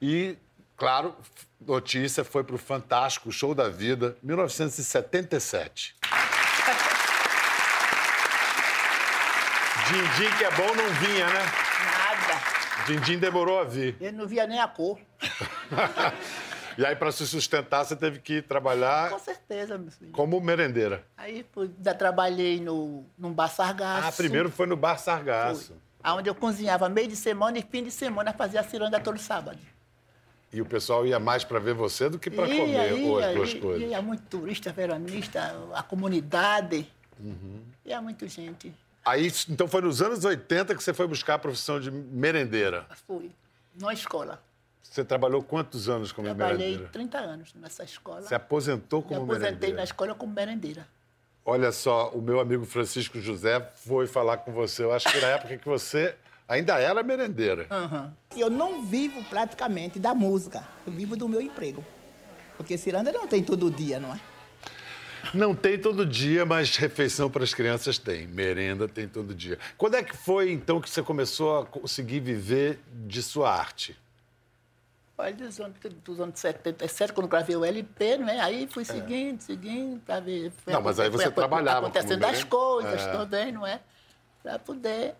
E, 0.00 0.38
claro, 0.74 1.14
notícia 1.60 2.24
foi 2.24 2.42
para 2.42 2.54
o 2.54 2.58
Fantástico 2.58 3.30
Show 3.30 3.54
da 3.54 3.68
Vida, 3.68 4.16
1977. 4.22 5.96
Dindim, 9.88 10.36
que 10.36 10.44
é 10.44 10.50
bom, 10.50 10.74
não 10.74 10.88
vinha, 10.94 11.26
né? 11.26 11.40
Nada. 11.86 12.84
Dindim 12.86 13.18
demorou 13.18 13.58
a 13.58 13.64
vir. 13.64 13.96
Ele 13.98 14.16
não 14.16 14.26
via 14.26 14.46
nem 14.46 14.60
a 14.60 14.68
cor. 14.68 14.98
e 16.76 16.84
aí, 16.84 16.94
para 16.94 17.10
se 17.10 17.26
sustentar, 17.26 17.84
você 17.84 17.96
teve 17.96 18.18
que 18.18 18.42
trabalhar. 18.42 19.08
Com 19.08 19.18
certeza, 19.18 19.78
meu 19.78 19.90
filho. 19.90 20.12
Como 20.12 20.38
merendeira. 20.42 21.06
Aí, 21.16 21.44
já 21.82 21.94
trabalhei 21.94 22.60
no, 22.60 23.06
no 23.16 23.30
Bar 23.30 23.48
Sargaço. 23.48 24.08
Ah, 24.08 24.12
primeiro 24.12 24.50
foi 24.50 24.66
no 24.66 24.76
Bar 24.76 24.98
Sargaço. 24.98 25.74
Foi. 26.02 26.12
Onde 26.18 26.28
eu 26.28 26.34
cozinhava 26.34 26.86
meio 26.90 27.08
de 27.08 27.16
semana 27.16 27.58
e 27.58 27.62
fim 27.62 27.82
de 27.82 27.90
semana 27.90 28.34
fazia 28.34 28.60
a 28.60 28.64
ciranda 28.64 29.00
todo 29.00 29.18
sábado. 29.18 29.58
E 30.52 30.60
o 30.60 30.66
pessoal 30.66 31.06
ia 31.06 31.18
mais 31.18 31.44
para 31.44 31.58
ver 31.58 31.74
você 31.74 32.10
do 32.10 32.18
que 32.18 32.30
para 32.30 32.46
comer 32.46 32.68
ia, 32.68 32.82
as 32.82 32.98
duas 33.00 33.52
ia, 33.52 33.60
coisas. 33.60 33.90
Ia 33.90 34.02
muito 34.02 34.22
turista, 34.24 34.70
veranista, 34.70 35.54
a 35.74 35.82
comunidade. 35.82 36.86
Uhum. 37.18 37.62
Ia 37.84 38.00
muita 38.00 38.28
gente. 38.28 38.74
Aí, 39.04 39.32
então 39.48 39.66
foi 39.66 39.80
nos 39.80 40.02
anos 40.02 40.24
80 40.24 40.74
que 40.74 40.82
você 40.82 40.92
foi 40.92 41.06
buscar 41.06 41.34
a 41.34 41.38
profissão 41.38 41.80
de 41.80 41.90
merendeira. 41.90 42.86
Fui. 43.06 43.30
Na 43.80 43.92
escola. 43.92 44.42
Você 44.82 45.04
trabalhou 45.04 45.42
quantos 45.42 45.88
anos 45.88 46.12
como 46.12 46.26
Trabalhei 46.26 46.58
merendeira? 46.58 46.88
30 46.92 47.18
anos 47.18 47.54
nessa 47.54 47.84
escola. 47.84 48.22
Você 48.22 48.34
aposentou 48.34 49.02
como 49.02 49.20
Me 49.20 49.24
aposentei 49.24 49.50
merendeira? 49.50 49.76
na 49.76 49.84
escola 49.84 50.14
como 50.14 50.32
merendeira. 50.32 50.88
Olha 51.44 51.72
só, 51.72 52.10
o 52.10 52.20
meu 52.20 52.40
amigo 52.40 52.64
Francisco 52.66 53.20
José 53.20 53.60
foi 53.76 54.06
falar 54.06 54.38
com 54.38 54.52
você. 54.52 54.82
Eu 54.84 54.92
acho 54.92 55.10
que 55.10 55.20
na 55.20 55.28
época 55.28 55.56
que 55.56 55.66
você 55.68 56.14
ainda 56.46 56.78
era 56.78 57.02
merendeira. 57.02 57.66
Eu 58.36 58.50
não 58.50 58.84
vivo 58.84 59.22
praticamente 59.24 59.98
da 59.98 60.14
música, 60.14 60.62
eu 60.86 60.92
vivo 60.92 61.16
do 61.16 61.28
meu 61.28 61.40
emprego. 61.40 61.84
Porque 62.56 62.76
ciranda 62.76 63.12
não 63.12 63.26
tem 63.26 63.42
todo 63.42 63.70
dia, 63.70 64.00
não 64.00 64.14
é? 64.14 64.20
Não 65.34 65.54
tem 65.54 65.78
todo 65.78 66.04
dia, 66.06 66.44
mas 66.46 66.76
refeição 66.76 67.30
para 67.30 67.44
as 67.44 67.52
crianças 67.54 67.98
tem. 67.98 68.26
Merenda 68.26 68.88
tem 68.88 69.06
todo 69.08 69.34
dia. 69.34 69.58
Quando 69.76 69.94
é 69.96 70.02
que 70.02 70.16
foi, 70.16 70.50
então, 70.52 70.80
que 70.80 70.88
você 70.88 71.02
começou 71.02 71.60
a 71.60 71.66
conseguir 71.66 72.20
viver 72.20 72.78
de 73.06 73.22
sua 73.22 73.52
arte? 73.54 73.96
Olha, 75.16 75.34
dos 75.34 75.58
anos, 75.60 75.76
dos 76.04 76.20
anos 76.20 76.38
77, 76.38 77.12
quando 77.12 77.26
gravei 77.26 77.56
o 77.56 77.64
LP, 77.64 78.18
né? 78.18 78.38
Aí 78.40 78.68
fui 78.70 78.84
seguindo, 78.84 79.40
seguindo, 79.40 80.00
para 80.00 80.20
ver. 80.20 80.52
foi 80.64 80.72
É. 80.72 80.76
Não, 80.76 80.82
mas 80.82 81.00
aí 81.00 81.08
foi 81.10 81.18
você 81.18 81.24
aco- 81.26 81.34
trabalhava 81.34 81.88
Acontecendo 81.88 82.24
as 82.24 82.44
coisas 82.44 83.02
É. 83.02 83.12
também, 83.12 83.50
não 83.50 83.66
é? 83.66 83.80
Para 84.42 84.58
poder 84.60 85.14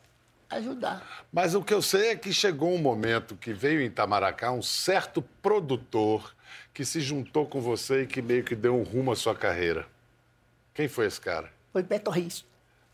ajudar. 0.51 1.27
Mas 1.33 1.55
o 1.57 1.63
que 1.63 1.75
eu 1.75 1.83
sei 1.83 2.11
é 2.11 2.17
que 2.17 2.33
chegou 2.33 2.73
um 2.73 2.79
momento 2.79 3.35
que 3.37 3.53
veio 3.53 3.81
em 3.81 3.87
Itamaracá 3.87 4.53
um 4.53 4.63
certo 4.63 5.21
produtor 5.43 6.33
que 6.73 6.85
se 6.85 7.01
juntou 7.01 7.45
com 7.45 7.61
você 7.61 8.03
e 8.03 8.07
que 8.07 8.23
meio 8.23 8.45
que 8.45 8.55
deu 8.55 8.77
um 8.77 8.85
rumo 8.85 9.11
à 9.11 9.17
sua 9.17 9.35
carreira. 9.35 9.85
Quem 10.79 10.87
foi 10.87 11.07
esse 11.07 11.21
cara? 11.21 11.51
Foi 11.73 11.83
Beto 11.83 12.09
Riz. 12.09 12.45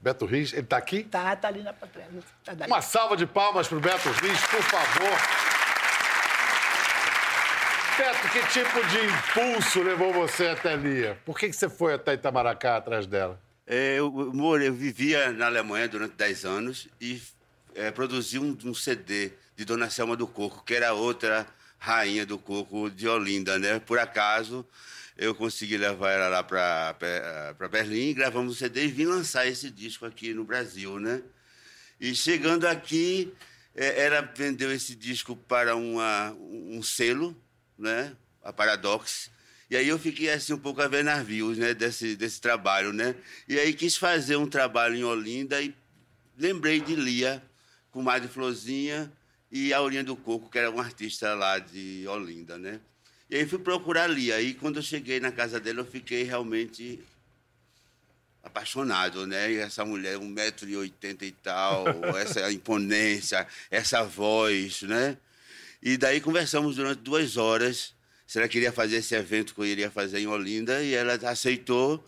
Beto 0.01 0.25
Riz? 0.25 0.55
Ele 0.55 0.63
está 0.63 0.79
aqui? 0.79 1.03
Tá, 1.05 1.37
tá 1.37 1.49
ali 1.49 1.63
na 1.63 1.75
plateia. 1.75 2.09
Tá 2.43 2.55
dali. 2.55 2.73
Uma 2.73 2.81
salva 2.81 3.15
de 3.15 3.27
palmas 3.27 3.69
para 3.69 3.77
o 3.77 3.81
Beto 3.81 4.09
Riz, 4.09 4.41
por 4.47 4.63
favor. 4.63 5.11
Beto, 7.99 8.29
que 8.31 8.47
tipo 8.55 8.87
de 8.89 9.05
impulso 9.05 9.83
levou 9.83 10.15
você 10.15 10.47
até 10.47 10.75
Lia? 10.77 11.19
Por 11.27 11.39
que, 11.39 11.47
que 11.51 11.53
você 11.55 11.69
foi 11.69 11.93
até 11.93 12.15
Itamaracá 12.15 12.79
atrás 12.79 13.07
dela? 13.07 13.39
É, 13.67 13.97
eu, 13.99 14.11
morei- 14.33 14.69
eu 14.69 14.73
vivia 14.75 15.31
na 15.33 15.45
Alemanha 15.45 15.87
durante 15.87 16.15
10 16.15 16.47
anos 16.47 16.89
e 16.99 17.21
é, 17.75 17.91
produzi 17.91 18.39
um, 18.39 18.57
um 18.65 18.73
CD 18.73 19.31
de 19.55 19.67
Dona 19.67 19.91
Selma 19.91 20.17
do 20.17 20.27
Coco, 20.27 20.65
que 20.65 20.73
era 20.75 20.95
outra 20.95 21.47
rainha 21.79 22.25
do 22.25 22.39
coco 22.39 22.89
de 22.89 23.07
Olinda, 23.07 23.59
né? 23.59 23.79
Por 23.79 23.99
acaso, 23.99 24.67
eu 25.17 25.35
consegui 25.35 25.77
levar 25.77 26.11
ela 26.11 26.29
lá 26.29 26.43
para 26.43 27.69
Berlim, 27.71 28.13
gravamos 28.15 28.55
o 28.55 28.59
CD 28.59 28.85
e 28.85 28.89
vim 28.89 29.07
lançar 29.07 29.47
esse 29.47 29.71
disco 29.71 30.05
aqui 30.05 30.35
no 30.35 30.45
Brasil, 30.45 30.99
né? 30.99 31.23
E 32.01 32.15
chegando 32.15 32.67
aqui, 32.67 33.33
é, 33.75 34.07
ela 34.07 34.21
vendeu 34.23 34.73
esse 34.73 34.95
disco 34.95 35.37
para 35.37 35.77
uma, 35.77 36.33
um 36.33 36.83
selo, 36.83 37.37
né? 37.79 38.17
A 38.43 38.53
Paradox. 38.53 39.31
E 39.71 39.77
aí 39.77 39.89
eu 39.89 39.99
fiquei 39.99 40.31
assim 40.31 40.53
um 40.53 40.59
pouco 40.59 40.83
a 40.83 40.89
ver 40.89 41.05
navios, 41.05 41.57
né? 41.59 41.75
Desse, 41.75 42.17
desse 42.17 42.41
trabalho, 42.41 42.93
né? 42.93 43.15
E 43.49 43.59
aí 43.59 43.73
quis 43.73 43.97
fazer 43.97 44.37
um 44.37 44.49
trabalho 44.49 44.97
em 44.97 45.05
Olinda 45.05 45.63
e 45.63 45.75
lembrei 46.37 46.81
de 46.81 46.97
Lia, 46.97 47.43
com 47.91 48.03
Madre 48.03 48.29
Florzinha 48.29 49.13
e 49.51 49.73
Aurinha 49.73 50.03
do 50.03 50.17
Coco, 50.17 50.51
que 50.51 50.59
era 50.59 50.71
um 50.71 50.81
artista 50.81 51.35
lá 51.35 51.61
de 51.61 52.05
Olinda, 52.09 52.59
né? 52.59 52.81
E 53.31 53.37
aí 53.37 53.47
fui 53.47 53.59
procurar 53.59 54.07
Lia. 54.07 54.41
E 54.41 54.55
quando 54.55 54.77
eu 54.77 54.83
cheguei 54.83 55.21
na 55.21 55.33
casa 55.33 55.59
dela, 55.59 55.81
eu 55.81 55.87
fiquei 55.87 56.23
realmente 56.23 57.01
apaixonado, 58.43 59.27
né? 59.27 59.53
E 59.53 59.57
essa 59.57 59.85
mulher, 59.85 60.19
1,80m 60.19 61.23
e 61.23 61.33
tal, 61.33 61.85
essa 62.19 62.53
imponência, 62.53 63.47
essa 63.71 64.05
voz, 64.05 64.83
né? 64.83 65.17
E 65.83 65.97
daí 65.97 66.21
conversamos 66.21 66.77
durante 66.77 67.01
duas 67.01 67.37
horas 67.37 67.95
se 68.27 68.39
ela 68.39 68.49
queria 68.49 68.73
fazer 68.73 68.97
esse 68.97 69.15
evento 69.15 69.55
que 69.55 69.61
eu 69.61 69.67
iria 69.67 69.91
fazer 69.91 70.19
em 70.19 70.27
Olinda 70.27 70.83
e 70.83 70.95
ela 70.95 71.15
aceitou. 71.29 72.05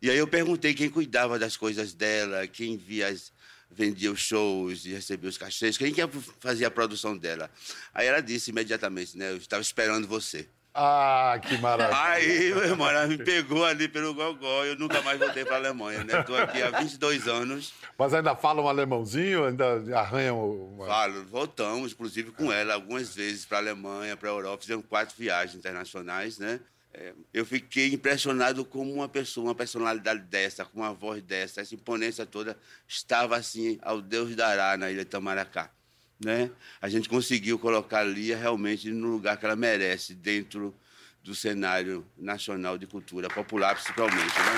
E 0.00 0.08
aí 0.08 0.16
eu 0.16 0.28
perguntei 0.28 0.72
quem 0.72 0.88
cuidava 0.88 1.38
das 1.38 1.56
coisas 1.56 1.92
dela, 1.92 2.46
quem 2.46 2.76
via 2.76 3.08
as, 3.08 3.32
vendia 3.70 4.10
os 4.10 4.20
shows 4.20 4.84
e 4.84 4.90
recebia 4.90 5.28
os 5.28 5.38
cachês, 5.38 5.76
quem 5.76 5.92
que 5.92 6.06
fazia 6.40 6.68
a 6.68 6.70
produção 6.70 7.16
dela. 7.16 7.50
Aí 7.94 8.06
ela 8.06 8.20
disse 8.20 8.50
imediatamente, 8.50 9.16
né? 9.16 9.30
Eu 9.30 9.36
estava 9.36 9.62
esperando 9.62 10.06
você. 10.06 10.48
Ah, 10.80 11.40
que 11.42 11.58
maravilha. 11.58 12.00
Aí, 12.00 12.54
meu 12.54 12.62
irmão, 12.62 12.88
ela 12.88 13.06
me 13.08 13.18
pegou 13.18 13.64
ali 13.64 13.88
pelo 13.88 14.14
gogó 14.14 14.64
eu 14.64 14.78
nunca 14.78 15.02
mais 15.02 15.18
voltei 15.18 15.44
para 15.44 15.56
a 15.56 15.58
Alemanha, 15.58 16.04
né? 16.04 16.20
Estou 16.20 16.36
aqui 16.36 16.62
há 16.62 16.70
22 16.70 17.26
anos. 17.26 17.74
Mas 17.98 18.14
ainda 18.14 18.36
falam 18.36 18.64
um 18.64 18.68
alemãozinho? 18.68 19.44
Ainda 19.44 19.82
arranham 19.98 20.38
uma... 20.38 20.86
Falo, 20.86 21.24
voltamos, 21.26 21.92
inclusive, 21.92 22.30
com 22.30 22.52
ela 22.52 22.74
algumas 22.74 23.12
vezes 23.12 23.44
para 23.44 23.58
a 23.58 23.60
Alemanha, 23.60 24.16
para 24.16 24.28
a 24.28 24.32
Europa. 24.32 24.62
Fizemos 24.62 24.84
quatro 24.88 25.16
viagens 25.18 25.56
internacionais, 25.56 26.38
né? 26.38 26.60
É, 26.92 27.12
eu 27.34 27.44
fiquei 27.44 27.92
impressionado 27.92 28.64
como 28.64 28.92
uma 28.92 29.08
pessoa, 29.08 29.48
uma 29.48 29.54
personalidade 29.54 30.20
dessa, 30.22 30.64
com 30.64 30.80
uma 30.80 30.92
voz 30.92 31.22
dessa, 31.22 31.60
essa 31.60 31.74
imponência 31.74 32.24
toda, 32.24 32.58
estava 32.86 33.36
assim, 33.36 33.78
ao 33.82 34.00
Deus 34.00 34.34
dará 34.34 34.76
na 34.76 34.90
ilha 34.90 35.04
de 35.04 35.10
Tamaracá. 35.10 35.70
Né? 36.18 36.50
A 36.80 36.88
gente 36.88 37.08
conseguiu 37.08 37.58
colocar 37.58 38.00
a 38.00 38.04
Lia 38.04 38.36
realmente 38.36 38.90
no 38.90 39.08
lugar 39.08 39.36
que 39.36 39.44
ela 39.44 39.54
merece, 39.54 40.14
dentro 40.14 40.74
do 41.22 41.34
cenário 41.34 42.06
nacional 42.16 42.78
de 42.78 42.86
cultura 42.86 43.28
popular, 43.28 43.74
principalmente. 43.74 44.16
Né? 44.16 44.56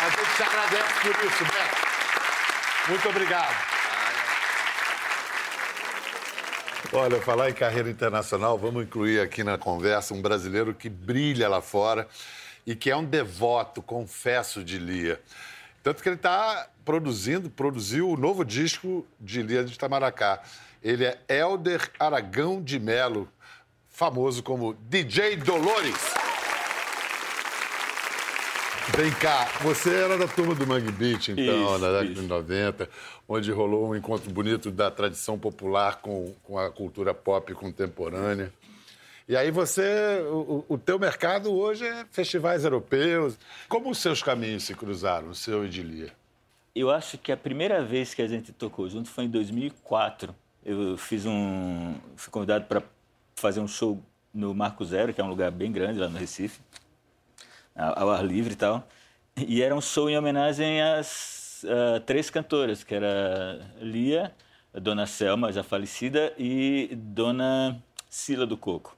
A 0.00 0.10
gente 0.10 0.36
te 0.36 0.42
agradece 0.42 1.00
por 1.00 1.24
isso, 1.24 1.44
Beto. 1.44 1.92
Muito 2.88 3.08
obrigado. 3.08 3.81
Olha, 6.94 7.22
falar 7.22 7.48
em 7.48 7.54
carreira 7.54 7.88
internacional, 7.88 8.58
vamos 8.58 8.82
incluir 8.82 9.18
aqui 9.18 9.42
na 9.42 9.56
conversa 9.56 10.12
um 10.12 10.20
brasileiro 10.20 10.74
que 10.74 10.90
brilha 10.90 11.48
lá 11.48 11.62
fora 11.62 12.06
e 12.66 12.76
que 12.76 12.90
é 12.90 12.96
um 12.96 13.02
devoto, 13.02 13.80
confesso, 13.80 14.62
de 14.62 14.78
Lia. 14.78 15.18
Tanto 15.82 16.02
que 16.02 16.08
ele 16.10 16.16
está 16.16 16.68
produzindo, 16.84 17.48
produziu 17.48 18.10
o 18.10 18.16
novo 18.16 18.44
disco 18.44 19.06
de 19.18 19.42
Lia 19.42 19.64
de 19.64 19.72
Itamaracá. 19.72 20.42
Ele 20.82 21.06
é 21.06 21.18
Elder 21.30 21.90
Aragão 21.98 22.62
de 22.62 22.78
Melo, 22.78 23.26
famoso 23.88 24.42
como 24.42 24.74
DJ 24.74 25.36
Dolores. 25.36 26.21
Vem 28.90 29.10
cá, 29.12 29.48
você 29.62 29.94
era 29.94 30.18
da 30.18 30.26
turma 30.26 30.54
do 30.54 30.66
Mangue 30.66 30.90
Beach, 30.90 31.30
então, 31.30 31.44
Isso, 31.44 31.78
na 31.78 31.88
década 31.92 32.04
isso. 32.04 32.20
de 32.22 32.28
90, 32.28 32.90
onde 33.28 33.52
rolou 33.52 33.88
um 33.88 33.96
encontro 33.96 34.30
bonito 34.30 34.70
da 34.70 34.90
tradição 34.90 35.38
popular 35.38 36.00
com, 36.02 36.34
com 36.42 36.58
a 36.58 36.70
cultura 36.70 37.14
pop 37.14 37.54
contemporânea. 37.54 38.52
E 39.28 39.36
aí 39.36 39.50
você, 39.50 40.20
o, 40.30 40.64
o 40.68 40.76
teu 40.76 40.98
mercado 40.98 41.52
hoje 41.52 41.86
é 41.86 42.04
festivais 42.10 42.64
europeus. 42.64 43.38
Como 43.68 43.88
os 43.88 43.98
seus 43.98 44.22
caminhos 44.22 44.64
se 44.64 44.74
cruzaram, 44.74 45.28
o 45.28 45.34
seu 45.34 45.64
e 45.64 45.68
de 45.68 45.82
Lia? 45.82 46.12
Eu 46.74 46.90
acho 46.90 47.16
que 47.16 47.30
a 47.30 47.36
primeira 47.36 47.82
vez 47.84 48.12
que 48.12 48.20
a 48.20 48.26
gente 48.26 48.52
tocou 48.52 48.88
junto 48.88 49.08
foi 49.08 49.24
em 49.24 49.28
2004. 49.28 50.34
Eu 50.64 50.96
fiz 50.96 51.24
um, 51.24 51.94
fui 52.16 52.30
convidado 52.30 52.66
para 52.66 52.82
fazer 53.36 53.60
um 53.60 53.68
show 53.68 54.02
no 54.34 54.54
Marco 54.54 54.84
Zero, 54.84 55.14
que 55.14 55.20
é 55.20 55.24
um 55.24 55.28
lugar 55.28 55.50
bem 55.50 55.70
grande 55.70 55.98
lá 55.98 56.08
no 56.08 56.18
Recife, 56.18 56.60
ao 57.74 58.10
ar 58.10 58.24
livre 58.24 58.52
e 58.52 58.56
tal. 58.56 58.86
E 59.36 59.62
era 59.62 59.74
um 59.74 59.80
show 59.80 60.10
em 60.10 60.16
homenagem 60.16 60.82
às 60.82 61.64
ah, 61.64 62.00
três 62.04 62.30
cantoras, 62.30 62.82
que 62.84 62.94
era 62.94 63.60
Lia, 63.80 64.32
Dona 64.72 65.06
Selma, 65.06 65.52
já 65.52 65.62
falecida, 65.62 66.32
e 66.38 66.90
Dona 66.94 67.82
Sila 68.08 68.46
do 68.46 68.56
Coco. 68.56 68.96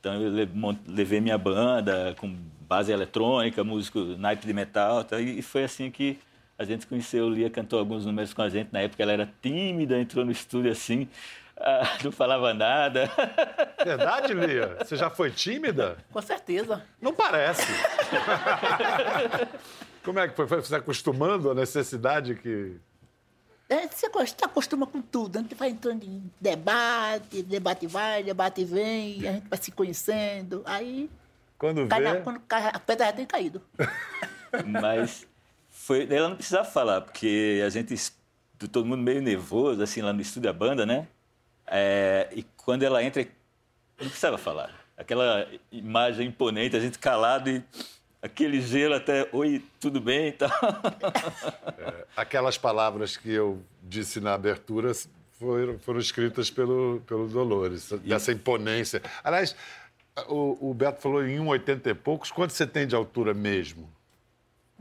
Então 0.00 0.14
eu 0.20 0.48
levei 0.86 1.20
minha 1.20 1.36
banda 1.36 2.14
com 2.18 2.34
base 2.60 2.92
eletrônica, 2.92 3.64
músico 3.64 4.00
naipe 4.18 4.46
de 4.46 4.52
metal, 4.52 5.02
tá? 5.04 5.20
e 5.20 5.42
foi 5.42 5.64
assim 5.64 5.90
que 5.90 6.18
a 6.56 6.64
gente 6.64 6.86
conheceu. 6.86 7.28
Lia 7.28 7.50
cantou 7.50 7.78
alguns 7.78 8.04
números 8.06 8.32
com 8.32 8.42
a 8.42 8.48
gente. 8.48 8.72
Na 8.72 8.80
época 8.80 9.02
ela 9.02 9.12
era 9.12 9.32
tímida, 9.42 9.98
entrou 9.98 10.24
no 10.24 10.30
estúdio 10.30 10.70
assim, 10.70 11.08
ah, 11.60 11.98
não 12.04 12.12
falava 12.12 12.52
nada. 12.54 13.10
Verdade, 13.84 14.34
Lia? 14.34 14.76
Você 14.80 14.96
já 14.96 15.10
foi 15.10 15.30
tímida? 15.30 15.96
Com 16.12 16.22
certeza. 16.22 16.84
Não 17.00 17.12
parece. 17.14 17.62
Como 20.04 20.18
é 20.18 20.28
que 20.28 20.36
foi? 20.36 20.46
Foi 20.46 20.62
se 20.62 20.74
acostumando 20.74 21.50
à 21.50 21.54
necessidade 21.54 22.34
que. 22.34 22.76
É, 23.68 23.86
você 23.86 24.06
acostuma 24.42 24.86
com 24.86 25.02
tudo. 25.02 25.38
A 25.38 25.42
gente 25.42 25.54
vai 25.54 25.68
entrando 25.68 26.02
em 26.04 26.30
debate, 26.40 27.42
debate 27.42 27.86
vai, 27.86 28.22
debate 28.22 28.64
vem, 28.64 29.18
e 29.20 29.28
a 29.28 29.32
gente 29.32 29.48
vai 29.48 29.58
se 29.60 29.70
conhecendo. 29.70 30.62
Aí, 30.64 31.10
Quando 31.58 31.86
cai 31.86 32.00
na- 32.00 32.14
vê. 32.14 32.20
quando 32.20 32.40
cai, 32.40 32.70
a 32.72 32.78
pedra 32.78 33.06
já 33.06 33.12
tem 33.12 33.26
caído. 33.26 33.60
Mas 34.66 35.26
foi, 35.68 36.08
ela 36.10 36.30
não 36.30 36.36
precisava 36.36 36.64
falar, 36.64 37.02
porque 37.02 37.62
a 37.62 37.68
gente, 37.68 37.94
todo 38.72 38.86
mundo 38.86 39.02
meio 39.02 39.20
nervoso, 39.20 39.82
assim, 39.82 40.00
lá 40.00 40.14
no 40.14 40.22
estúdio 40.22 40.50
da 40.50 40.58
banda, 40.58 40.86
né? 40.86 41.06
É, 41.70 42.28
e 42.32 42.42
quando 42.56 42.82
ela 42.82 43.02
entra, 43.02 43.22
não 43.98 44.08
precisava 44.08 44.38
falar. 44.38 44.72
Aquela 44.96 45.48
imagem 45.70 46.28
imponente, 46.28 46.76
a 46.76 46.80
gente 46.80 46.98
calado 46.98 47.50
e 47.50 47.62
aquele 48.20 48.60
gelo 48.60 48.94
até 48.94 49.28
oi, 49.32 49.64
tudo 49.80 50.00
bem 50.00 50.28
e 50.28 50.32
tal. 50.32 50.50
É, 51.78 52.04
aquelas 52.16 52.58
palavras 52.58 53.16
que 53.16 53.30
eu 53.32 53.62
disse 53.82 54.20
na 54.20 54.34
abertura 54.34 54.92
foram, 55.38 55.78
foram 55.78 56.00
escritas 56.00 56.50
pelo, 56.50 57.00
pelo 57.06 57.28
Dolores, 57.28 57.90
dessa 58.02 58.32
imponência. 58.32 59.00
Aliás, 59.22 59.54
o, 60.26 60.70
o 60.70 60.74
Beto 60.74 61.00
falou 61.00 61.24
em 61.24 61.38
1,80 61.38 61.86
e 61.86 61.94
poucos. 61.94 62.32
Quanto 62.32 62.52
você 62.52 62.66
tem 62.66 62.86
de 62.86 62.96
altura 62.96 63.32
mesmo? 63.32 63.88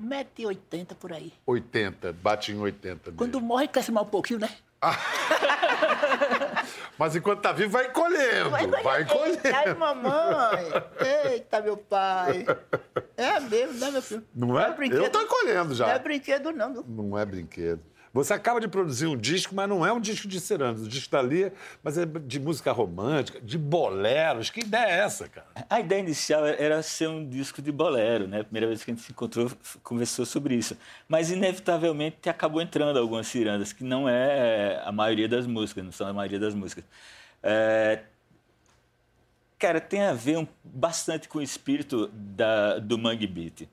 1,80m 0.02 0.96
por 0.96 1.14
aí. 1.14 1.32
80, 1.46 2.14
bate 2.14 2.52
em 2.52 2.60
80 2.60 3.12
mesmo. 3.12 3.18
Quando 3.18 3.40
morre, 3.42 3.68
cresce 3.68 3.92
mais 3.92 4.08
um 4.08 4.10
pouquinho, 4.10 4.40
né? 4.40 4.50
Mas 6.98 7.16
enquanto 7.16 7.42
tá 7.42 7.52
vivo, 7.52 7.70
vai 7.70 7.92
colhendo. 7.92 8.50
Vai, 8.50 8.68
vai 8.68 9.06
colhendo. 9.06 9.40
Ai, 9.54 9.74
mamãe. 9.76 10.66
Eita, 11.32 11.62
meu 11.62 11.78
pai. 11.78 12.46
É 13.16 13.40
mesmo, 13.40 13.80
né, 13.80 13.92
meu 13.92 14.02
filho? 14.02 14.24
Não 14.34 14.60
é? 14.60 14.70
é 14.70 14.88
Eu 14.94 15.10
tô 15.10 15.26
colhendo 15.28 15.76
já. 15.76 15.86
Não 15.86 15.94
é 15.94 16.00
brinquedo, 16.00 16.52
não. 16.52 16.70
Não 16.70 17.18
é 17.18 17.26
brinquedo. 17.26 17.82
Você 18.18 18.34
acaba 18.34 18.60
de 18.60 18.68
produzir 18.68 19.06
um 19.06 19.16
disco, 19.16 19.54
mas 19.54 19.70
não 19.70 19.86
é 19.86 19.94
um 19.94 20.00
disco 20.00 20.28
de 20.28 20.40
ciranda. 20.40 20.82
O 20.82 20.88
disco 20.88 21.12
da 21.12 21.22
Lia, 21.22 21.54
mas 21.84 22.00
é 22.00 22.04
de 22.04 22.40
música 22.40 22.72
romântica, 22.72 23.40
de 23.40 23.60
boleros. 23.60 24.50
Que 24.50 24.62
ideia 24.62 24.88
é 24.88 25.00
essa, 25.02 25.30
cara? 25.30 25.46
A 25.70 25.80
ideia 25.80 26.00
inicial 26.00 26.44
era 26.44 26.82
ser 26.82 27.10
um 27.10 27.30
disco 27.30 27.62
de 27.62 27.72
bolero, 27.72 28.28
né? 28.28 28.40
A 28.40 28.44
primeira 28.44 28.66
vez 28.66 28.84
que 28.84 28.90
a 28.90 28.94
gente 28.96 29.06
se 29.06 29.12
encontrou, 29.12 29.52
conversou 29.84 30.26
sobre 30.26 30.56
isso. 30.56 30.76
Mas, 31.08 31.30
inevitavelmente, 31.30 32.28
acabou 32.28 32.60
entrando 32.60 32.98
algumas 32.98 33.28
cirandas, 33.28 33.72
que 33.72 33.84
não 33.84 34.10
é 34.10 34.82
a 34.84 34.92
maioria 34.92 35.28
das 35.28 35.46
músicas, 35.46 35.86
não 35.86 35.92
são 35.92 36.08
a 36.08 36.14
maioria 36.14 36.40
das 36.40 36.56
músicas. 36.56 36.86
É... 37.44 38.00
Cara, 39.60 39.80
tem 39.80 40.02
a 40.02 40.14
ver 40.14 40.40
um, 40.40 40.48
bastante 40.64 41.30
com 41.30 41.38
o 41.38 41.42
espírito 41.44 42.08
da, 42.12 42.80
do 42.80 42.98
Mangue 42.98 43.28
Beat 43.28 43.68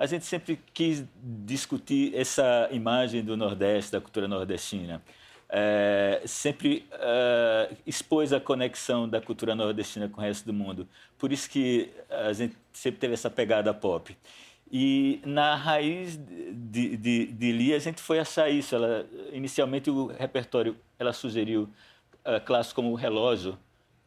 a 0.00 0.06
gente 0.06 0.24
sempre 0.24 0.58
quis 0.72 1.04
discutir 1.44 2.16
essa 2.16 2.70
imagem 2.72 3.22
do 3.22 3.36
Nordeste, 3.36 3.92
da 3.92 4.00
cultura 4.00 4.26
nordestina. 4.26 5.02
É, 5.46 6.22
sempre 6.24 6.86
é, 6.90 7.76
expôs 7.86 8.32
a 8.32 8.40
conexão 8.40 9.06
da 9.06 9.20
cultura 9.20 9.54
nordestina 9.54 10.08
com 10.08 10.18
o 10.18 10.24
resto 10.24 10.46
do 10.46 10.54
mundo. 10.54 10.88
Por 11.18 11.30
isso 11.30 11.50
que 11.50 11.90
a 12.08 12.32
gente 12.32 12.56
sempre 12.72 12.98
teve 12.98 13.12
essa 13.12 13.28
pegada 13.28 13.74
pop. 13.74 14.16
E 14.72 15.20
na 15.22 15.54
raiz 15.54 16.16
de, 16.16 16.96
de, 16.96 17.26
de 17.26 17.52
Lia, 17.52 17.76
a 17.76 17.80
gente 17.80 18.00
foi 18.00 18.20
achar 18.20 18.48
isso. 18.48 18.74
Ela, 18.74 19.06
inicialmente, 19.34 19.90
o 19.90 20.06
repertório, 20.06 20.78
ela 20.98 21.12
sugeriu 21.12 21.68
uh, 22.24 22.74
como 22.74 22.90
O 22.90 22.94
Relógio, 22.94 23.58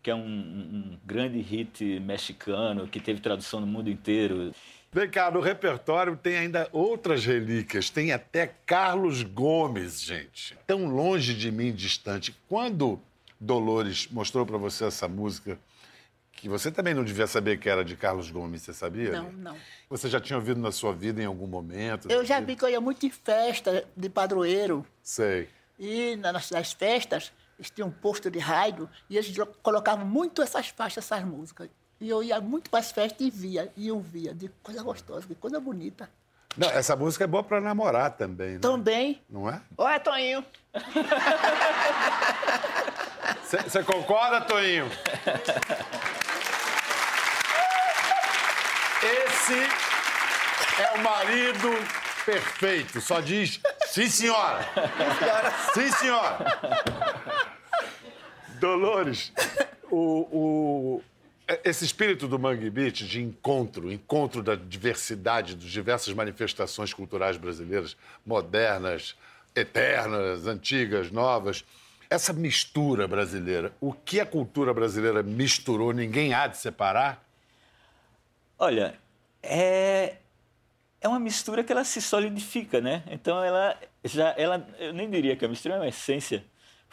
que 0.01 0.09
é 0.09 0.15
um, 0.15 0.19
um 0.25 0.99
grande 1.05 1.39
hit 1.39 1.99
mexicano, 1.99 2.87
que 2.87 2.99
teve 2.99 3.21
tradução 3.21 3.59
no 3.59 3.67
mundo 3.67 3.91
inteiro. 3.91 4.51
Vem 4.93 5.09
cá, 5.09 5.31
no 5.31 5.39
repertório 5.39 6.15
tem 6.15 6.37
ainda 6.37 6.69
outras 6.71 7.25
relíquias. 7.25 7.89
Tem 7.89 8.11
até 8.11 8.45
Carlos 8.45 9.23
Gomes, 9.23 9.99
gente. 9.99 10.55
Tão 10.67 10.85
longe 10.85 11.33
de 11.33 11.51
mim, 11.51 11.73
distante. 11.73 12.35
Quando 12.47 13.01
Dolores 13.39 14.07
mostrou 14.11 14.45
para 14.45 14.57
você 14.57 14.85
essa 14.85 15.07
música, 15.07 15.57
que 16.33 16.47
você 16.47 16.71
também 16.71 16.93
não 16.93 17.03
devia 17.03 17.25
saber 17.25 17.57
que 17.57 17.67
era 17.67 17.83
de 17.83 17.95
Carlos 17.95 18.29
Gomes, 18.29 18.61
você 18.61 18.71
sabia? 18.71 19.13
Não, 19.13 19.31
não. 19.31 19.57
Você 19.89 20.07
já 20.07 20.19
tinha 20.19 20.37
ouvido 20.37 20.59
na 20.59 20.71
sua 20.71 20.93
vida 20.93 21.19
em 21.19 21.25
algum 21.25 21.47
momento? 21.47 22.07
Eu 22.11 22.23
já 22.23 22.39
vi 22.39 22.55
que 22.55 22.63
eu 22.63 22.69
ia 22.69 22.79
muito 22.79 23.03
em 23.03 23.09
festa 23.09 23.85
de 23.97 24.09
padroeiro. 24.09 24.85
Sei. 25.01 25.49
E 25.79 26.15
nas, 26.17 26.51
nas 26.51 26.71
festas, 26.71 27.33
eles 27.57 27.71
tinham 27.71 27.87
um 27.87 27.91
posto 27.91 28.29
de 28.29 28.37
rádio 28.37 28.87
e 29.09 29.17
eles 29.17 29.35
colocavam 29.63 30.05
muito 30.05 30.41
essas 30.43 30.67
faixas, 30.67 31.03
essas 31.03 31.23
músicas. 31.23 31.67
E 32.03 32.09
eu 32.09 32.21
ia 32.21 32.41
muito 32.41 32.69
para 32.69 32.81
as 32.81 32.91
festas 32.91 33.25
e 33.25 33.29
via, 33.29 33.71
e 33.77 33.87
eu 33.87 33.97
via, 33.97 34.33
de 34.33 34.49
coisa 34.61 34.83
gostosa, 34.83 35.25
de 35.25 35.35
coisa 35.35 35.57
bonita. 35.57 36.09
Não, 36.57 36.69
essa 36.69 36.97
música 36.97 37.23
é 37.23 37.27
boa 37.27 37.41
para 37.41 37.61
namorar 37.61 38.11
também, 38.11 38.55
né? 38.55 38.59
Também. 38.59 39.21
Não 39.29 39.49
é? 39.49 39.61
Olha, 39.77 39.97
Toninho. 40.01 40.45
Você 43.41 43.83
concorda, 43.83 44.41
Toninho? 44.41 44.85
Esse 49.01 49.61
é 50.81 50.95
o 50.95 51.03
marido 51.03 51.69
perfeito. 52.25 52.99
Só 52.99 53.21
diz 53.21 53.61
sim, 53.85 54.09
senhora. 54.09 54.59
Sim, 55.73 55.89
senhora. 55.93 56.37
Dolores, 58.59 59.31
o, 59.89 60.27
o, 60.31 61.01
é, 61.01 61.12
esse 61.63 61.83
espírito 61.83 62.27
do 62.27 62.39
Mangue 62.39 62.69
Beach 62.69 63.05
de 63.05 63.21
encontro, 63.21 63.91
encontro 63.91 64.41
da 64.41 64.55
diversidade, 64.55 65.55
das 65.55 65.69
diversas 65.69 66.13
manifestações 66.13 66.93
culturais 66.93 67.37
brasileiras, 67.37 67.97
modernas, 68.25 69.15
eternas, 69.55 70.47
antigas, 70.47 71.11
novas, 71.11 71.65
essa 72.09 72.31
mistura 72.31 73.07
brasileira, 73.07 73.73
o 73.81 73.91
que 73.91 74.19
a 74.19 74.25
cultura 74.25 74.73
brasileira 74.73 75.23
misturou, 75.23 75.91
ninguém 75.91 76.33
há 76.33 76.47
de 76.47 76.57
separar? 76.57 77.23
Olha, 78.57 78.95
é, 79.41 80.17
é 81.01 81.07
uma 81.07 81.19
mistura 81.19 81.63
que 81.63 81.71
ela 81.71 81.83
se 81.83 82.01
solidifica, 82.01 82.79
né? 82.79 83.03
Então 83.07 83.43
ela 83.43 83.77
já, 84.03 84.33
ela, 84.37 84.65
eu 84.79 84.93
nem 84.93 85.09
diria 85.09 85.35
que 85.35 85.43
a 85.43 85.47
mistura 85.47 85.75
é 85.75 85.77
uma 85.79 85.87
essência 85.87 86.43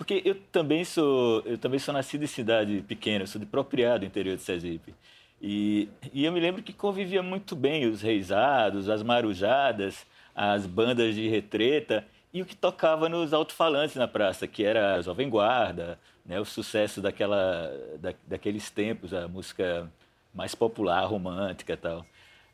porque 0.01 0.23
eu 0.25 0.35
também 0.51 0.83
sou, 0.83 1.43
eu 1.45 1.59
também 1.59 1.79
sou 1.79 1.93
nascido 1.93 2.25
em 2.25 2.27
cidade 2.27 2.83
pequena, 2.89 3.27
sou 3.27 3.39
de 3.39 3.47
propriado 3.47 4.03
interior 4.03 4.35
de 4.35 4.41
Sergipe. 4.41 4.95
E, 5.43 5.91
e 6.11 6.25
eu 6.25 6.33
me 6.33 6.41
lembro 6.41 6.63
que 6.63 6.73
convivia 6.73 7.23
muito 7.23 7.55
bem 7.55 7.85
os 7.85 8.01
reisados, 8.01 8.89
as 8.89 9.03
marujadas, 9.03 10.07
as 10.35 10.65
bandas 10.65 11.15
de 11.15 11.29
retreta 11.29 12.03
e 12.33 12.41
o 12.41 12.47
que 12.47 12.57
tocava 12.57 13.11
nos 13.11 13.35
alto-falantes 13.35 13.95
na 13.95 14.09
praça, 14.09 14.47
que 14.47 14.65
era 14.65 14.95
a 14.95 15.03
Jovem 15.03 15.29
Guarda, 15.29 15.99
né, 16.25 16.41
o 16.41 16.47
sucesso 16.47 17.03
daquela, 17.03 17.71
da, 17.99 18.15
daqueles 18.27 18.71
tempos, 18.71 19.13
a 19.13 19.29
música 19.29 19.87
mais 20.33 20.55
popular, 20.55 21.05
romântica 21.05 21.75
e 21.75 21.77
tal. 21.77 22.07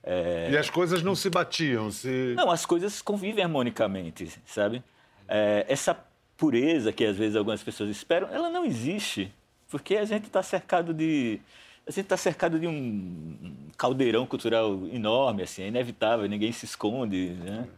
É... 0.02 0.50
E 0.50 0.56
as 0.56 0.68
coisas 0.68 1.00
não 1.00 1.14
se 1.14 1.30
batiam? 1.30 1.92
Se... 1.92 2.34
Não, 2.36 2.50
as 2.50 2.66
coisas 2.66 3.00
convivem 3.00 3.44
harmonicamente, 3.44 4.36
sabe? 4.44 4.82
É, 5.28 5.64
essa 5.68 5.94
pureza 6.36 6.92
que 6.92 7.04
às 7.04 7.16
vezes 7.16 7.36
algumas 7.36 7.62
pessoas 7.62 7.90
esperam, 7.90 8.28
ela 8.32 8.50
não 8.50 8.64
existe, 8.64 9.32
porque 9.68 9.96
a 9.96 10.04
gente 10.04 10.26
está 10.26 10.42
cercado 10.42 10.92
de 10.92 11.40
a 11.86 11.90
gente 11.92 12.04
está 12.04 12.16
cercado 12.16 12.58
de 12.58 12.66
um 12.66 13.36
caldeirão 13.76 14.26
cultural 14.26 14.86
enorme, 14.92 15.42
assim, 15.44 15.62
é 15.62 15.68
inevitável, 15.68 16.28
ninguém 16.28 16.50
se 16.50 16.64
esconde, 16.64 17.28
né? 17.28 17.68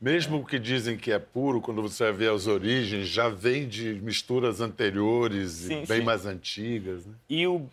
Mesmo 0.00 0.38
o 0.38 0.46
que 0.46 0.58
dizem 0.58 0.96
que 0.96 1.12
é 1.12 1.18
puro, 1.18 1.60
quando 1.60 1.82
você 1.82 2.10
vê 2.10 2.26
as 2.26 2.46
origens, 2.46 3.06
já 3.06 3.28
vem 3.28 3.68
de 3.68 4.00
misturas 4.02 4.62
anteriores 4.62 5.50
sim, 5.50 5.84
bem 5.86 5.98
sim. 5.98 6.02
mais 6.02 6.24
antigas. 6.24 7.04
Né? 7.04 7.12
E 7.28 7.46
o 7.46 7.68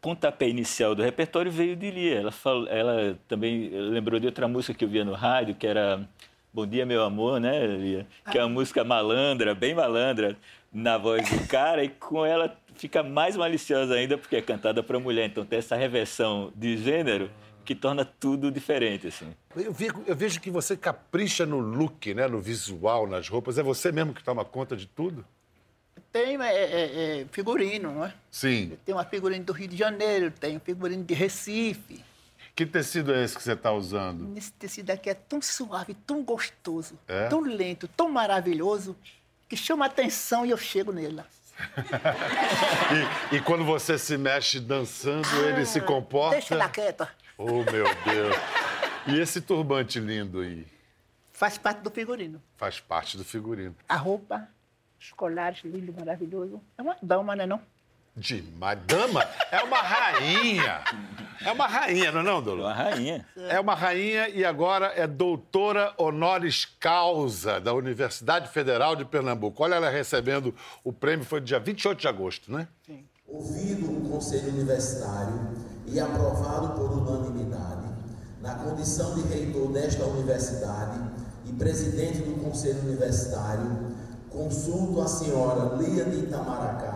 pontapé 0.00 0.48
inicial 0.48 0.94
do 0.94 1.02
repertório 1.02 1.52
veio 1.52 1.76
de 1.76 1.90
Lia. 1.90 2.20
Ela, 2.20 2.32
falou, 2.32 2.66
ela 2.68 3.18
também 3.28 3.68
lembrou 3.68 4.18
de 4.18 4.24
outra 4.24 4.48
música 4.48 4.72
que 4.72 4.86
eu 4.86 4.88
via 4.88 5.04
no 5.04 5.12
rádio, 5.12 5.54
que 5.54 5.66
era 5.66 6.08
Bom 6.56 6.66
Dia, 6.66 6.86
Meu 6.86 7.04
Amor, 7.04 7.38
né, 7.38 7.66
Lia? 7.66 8.06
Que 8.32 8.38
é 8.38 8.42
uma 8.42 8.48
música 8.48 8.82
malandra, 8.82 9.54
bem 9.54 9.74
malandra, 9.74 10.38
na 10.72 10.96
voz 10.96 11.28
do 11.28 11.46
cara, 11.46 11.84
e 11.84 11.90
com 11.90 12.24
ela 12.24 12.56
fica 12.76 13.02
mais 13.02 13.36
maliciosa 13.36 13.92
ainda, 13.92 14.16
porque 14.16 14.36
é 14.36 14.40
cantada 14.40 14.82
para 14.82 14.98
mulher. 14.98 15.26
Então 15.26 15.44
tem 15.44 15.58
essa 15.58 15.76
reversão 15.76 16.50
de 16.56 16.78
gênero 16.78 17.30
que 17.62 17.74
torna 17.74 18.06
tudo 18.06 18.50
diferente, 18.50 19.06
assim. 19.08 19.34
Eu 19.54 19.70
vejo, 19.70 20.02
eu 20.06 20.16
vejo 20.16 20.40
que 20.40 20.50
você 20.50 20.78
capricha 20.78 21.44
no 21.44 21.58
look, 21.58 22.14
né, 22.14 22.26
no 22.26 22.40
visual, 22.40 23.06
nas 23.06 23.28
roupas. 23.28 23.58
É 23.58 23.62
você 23.62 23.92
mesmo 23.92 24.14
que 24.14 24.24
toma 24.24 24.42
conta 24.42 24.74
de 24.74 24.86
tudo? 24.86 25.26
Tem 26.10 26.40
é, 26.40 26.54
é, 26.54 27.20
é, 27.20 27.26
figurino, 27.30 27.92
não 27.92 28.06
é? 28.06 28.14
Sim. 28.30 28.78
Tem 28.82 28.94
uma 28.94 29.04
figurino 29.04 29.44
do 29.44 29.52
Rio 29.52 29.68
de 29.68 29.76
Janeiro, 29.76 30.30
tem 30.30 30.56
um 30.56 30.60
figurino 30.60 31.04
de 31.04 31.12
Recife. 31.12 32.02
Que 32.56 32.64
tecido 32.64 33.12
é 33.14 33.22
esse 33.22 33.36
que 33.36 33.42
você 33.42 33.52
está 33.52 33.70
usando? 33.70 34.34
Esse 34.34 34.50
tecido 34.50 34.90
aqui 34.90 35.10
é 35.10 35.14
tão 35.14 35.42
suave, 35.42 35.92
tão 35.92 36.24
gostoso, 36.24 36.98
é? 37.06 37.28
tão 37.28 37.40
lento, 37.42 37.86
tão 37.86 38.08
maravilhoso, 38.10 38.96
que 39.46 39.54
chama 39.54 39.84
atenção 39.84 40.46
e 40.46 40.50
eu 40.50 40.56
chego 40.56 40.90
nele. 40.90 41.22
e, 43.30 43.36
e, 43.36 43.40
quando 43.42 43.62
você 43.62 43.98
se 43.98 44.16
mexe 44.16 44.58
dançando, 44.58 45.28
ah, 45.28 45.50
ele 45.50 45.66
se 45.66 45.82
comporta? 45.82 46.36
Deixa 46.36 46.54
ela 46.54 46.68
quieta. 46.70 47.10
Oh, 47.36 47.62
meu 47.70 47.84
Deus. 48.04 48.36
E 49.06 49.20
esse 49.20 49.42
turbante 49.42 50.00
lindo 50.00 50.40
aí? 50.40 50.66
Faz 51.32 51.58
parte 51.58 51.82
do 51.82 51.90
figurino. 51.90 52.42
Faz 52.56 52.80
parte 52.80 53.18
do 53.18 53.24
figurino. 53.24 53.76
A 53.86 53.96
roupa, 53.96 54.48
os 54.98 55.12
colares, 55.12 55.62
lindo, 55.62 55.92
maravilhoso. 55.92 56.62
É 56.78 56.82
uma 56.82 56.96
dama, 57.02 57.36
né 57.36 57.44
não? 57.44 57.60
Demais. 58.16 58.78
Dama 58.86 59.22
é 59.52 59.62
uma 59.62 59.76
rainha. 59.76 60.80
É 61.44 61.52
uma 61.52 61.66
rainha, 61.66 62.10
não 62.10 62.20
é 62.20 62.22
não, 62.22 62.42
Dolor? 62.42 62.70
É 62.70 62.72
uma 62.72 62.74
rainha. 62.74 63.26
É 63.36 63.60
uma 63.60 63.74
rainha 63.74 64.28
e 64.30 64.42
agora 64.42 64.86
é 64.96 65.06
doutora 65.06 65.92
honoris 65.98 66.64
causa 66.80 67.60
da 67.60 67.74
Universidade 67.74 68.48
Federal 68.48 68.96
de 68.96 69.04
Pernambuco. 69.04 69.62
Olha 69.62 69.74
ela 69.74 69.90
recebendo 69.90 70.54
o 70.82 70.92
prêmio, 70.92 71.26
foi 71.26 71.42
dia 71.42 71.60
28 71.60 72.00
de 72.00 72.08
agosto, 72.08 72.50
né? 72.50 72.66
Sim. 72.86 73.04
Ouvido 73.28 73.86
o 73.86 74.08
Conselho 74.08 74.48
Universitário 74.48 75.38
e 75.86 76.00
aprovado 76.00 76.70
por 76.70 76.90
unanimidade, 76.92 77.86
na 78.40 78.54
condição 78.54 79.14
de 79.14 79.28
reitor 79.28 79.72
desta 79.72 80.04
universidade 80.04 80.98
e 81.44 81.52
presidente 81.52 82.18
do 82.18 82.42
Conselho 82.42 82.80
Universitário, 82.80 83.94
consulto 84.30 85.02
a 85.02 85.06
senhora 85.06 85.76
Lia 85.76 86.04
de 86.04 86.24
Itamaracá 86.24 86.95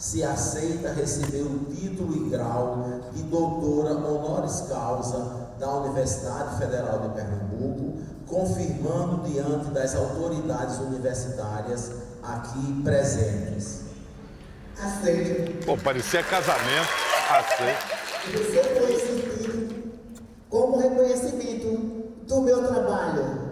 se 0.00 0.24
aceita 0.24 0.94
receber 0.94 1.42
o 1.42 1.66
título 1.74 2.26
e 2.26 2.30
grau 2.30 3.02
de 3.12 3.22
doutora 3.24 3.90
honoris 3.90 4.62
causa 4.66 5.50
da 5.58 5.70
Universidade 5.74 6.56
Federal 6.56 7.00
de 7.00 7.08
Pernambuco, 7.10 7.98
confirmando 8.26 9.28
diante 9.28 9.68
das 9.72 9.94
autoridades 9.94 10.78
universitárias 10.78 11.92
aqui 12.22 12.80
presentes. 12.82 13.80
Aceito. 14.82 15.66
Pô, 15.66 15.76
parecia 15.76 16.22
casamento. 16.22 16.88
Aceito. 17.28 18.00
Recebo 18.32 18.86
esse 18.90 19.36
título 19.36 19.92
como 20.48 20.78
reconhecimento 20.78 22.14
do 22.26 22.40
meu 22.40 22.66
trabalho 22.66 23.50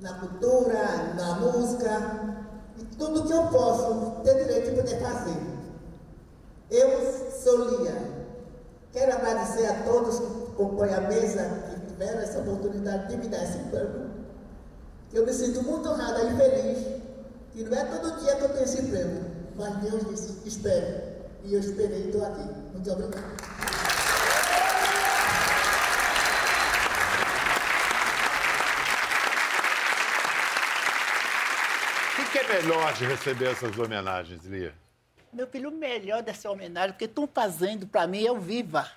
na 0.00 0.12
cultura, 0.20 1.14
na 1.16 1.34
música 1.40 2.44
e 2.78 2.84
tudo 2.96 3.24
que 3.24 3.32
eu 3.32 3.42
posso 3.48 4.22
ter 4.22 4.34
direito 4.34 4.70
de 4.70 4.76
poder 4.76 5.00
fazer. 5.00 5.53
Eu 6.70 7.30
sou 7.42 7.68
Lia. 7.68 7.94
Quero 8.92 9.12
agradecer 9.12 9.66
a 9.66 9.82
todos 9.84 10.18
que 10.18 10.52
compõem 10.56 10.94
a 10.94 11.00
mesa, 11.02 11.44
que 11.70 11.86
tiveram 11.86 12.20
essa 12.20 12.38
oportunidade 12.38 13.08
de 13.08 13.16
me 13.16 13.28
dar 13.28 13.42
esse 13.42 13.58
prêmio. 13.70 14.10
Eu 15.12 15.26
me 15.26 15.32
sinto 15.32 15.62
muito 15.62 15.88
honrada 15.88 16.22
e 16.24 16.36
feliz, 16.36 17.02
que 17.52 17.62
não 17.64 17.76
é 17.76 17.84
todo 17.84 18.20
dia 18.20 18.36
que 18.36 18.42
eu 18.42 18.48
tenho 18.48 18.64
esse 18.64 18.82
prêmio, 18.82 19.24
mas 19.56 19.76
Deus 19.78 20.08
disse, 20.08 20.38
espere. 20.46 21.14
E 21.44 21.54
eu 21.54 21.60
esperei 21.60 22.04
e 22.04 22.06
estou 22.06 22.24
aqui. 22.24 22.42
Muito 22.72 22.90
obrigado. 22.90 23.54
É 32.36 32.62
melhor 32.62 32.92
de 32.92 33.06
receber 33.06 33.52
essas 33.52 33.78
homenagens, 33.78 34.44
Lia? 34.44 34.74
Meu 35.34 35.46
filho, 35.48 35.68
o 35.68 35.72
melhor 35.72 36.22
dessa 36.22 36.50
homenagem, 36.50 36.92
porque 36.92 37.06
estão 37.06 37.26
fazendo 37.26 37.86
para 37.86 38.06
mim, 38.06 38.20
eu 38.20 38.40
viva. 38.40 38.88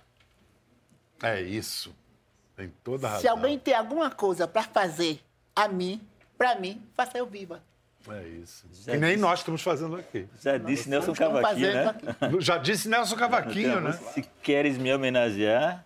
É 1.21 1.41
isso. 1.41 1.95
Tem 2.56 2.71
toda 2.84 3.08
a 3.08 3.10
razão. 3.12 3.21
Se 3.21 3.28
alguém 3.28 3.58
tem 3.58 3.73
alguma 3.73 4.12
coisa 4.12 4.47
para 4.47 4.63
fazer 4.63 5.19
a 5.56 5.67
mim, 5.67 6.02
para 6.38 6.56
mim, 6.56 6.82
faça 6.95 7.17
eu 7.17 7.26
viva. 7.26 7.62
É 8.10 8.26
isso. 8.41 8.65
e 8.88 8.95
nem 8.95 9.17
nós 9.17 9.39
estamos 9.39 9.62
fazendo 9.62 9.97
aqui. 9.97 10.28
Já 10.41 10.58
disse 10.58 10.89
Nelson 10.89 11.13
Cavaquinho, 11.13 11.73
né? 11.73 11.88
Aqui. 11.89 12.41
Já 12.41 12.58
disse 12.58 12.88
Nelson 12.88 13.15
Cavaquinho, 13.17 13.82
né? 13.82 13.91
Se 14.13 14.21
queres 14.41 14.78
me 14.78 14.93
homenagear, 14.93 15.86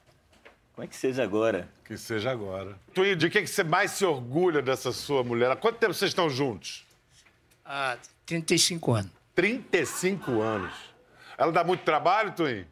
como 0.73 0.85
é 0.85 0.87
que 0.87 0.95
seja 0.95 1.23
agora? 1.23 1.67
Que 1.83 1.97
seja 1.97 2.29
agora. 2.29 2.77
Twin, 2.93 3.17
de 3.17 3.29
que 3.29 3.41
que 3.41 3.47
você 3.47 3.63
mais 3.63 3.91
se 3.91 4.05
orgulha 4.05 4.61
dessa 4.61 4.91
sua 4.91 5.23
mulher? 5.23 5.49
Há 5.49 5.55
quanto 5.55 5.77
tempo 5.77 5.93
vocês 5.93 6.11
estão 6.11 6.29
juntos? 6.29 6.85
Há 7.65 7.97
35 8.25 8.93
anos. 8.93 9.20
35 9.35 10.41
anos. 10.41 10.73
Ela 11.37 11.51
dá 11.51 11.63
muito 11.63 11.83
trabalho, 11.83 12.31
Twin? 12.33 12.65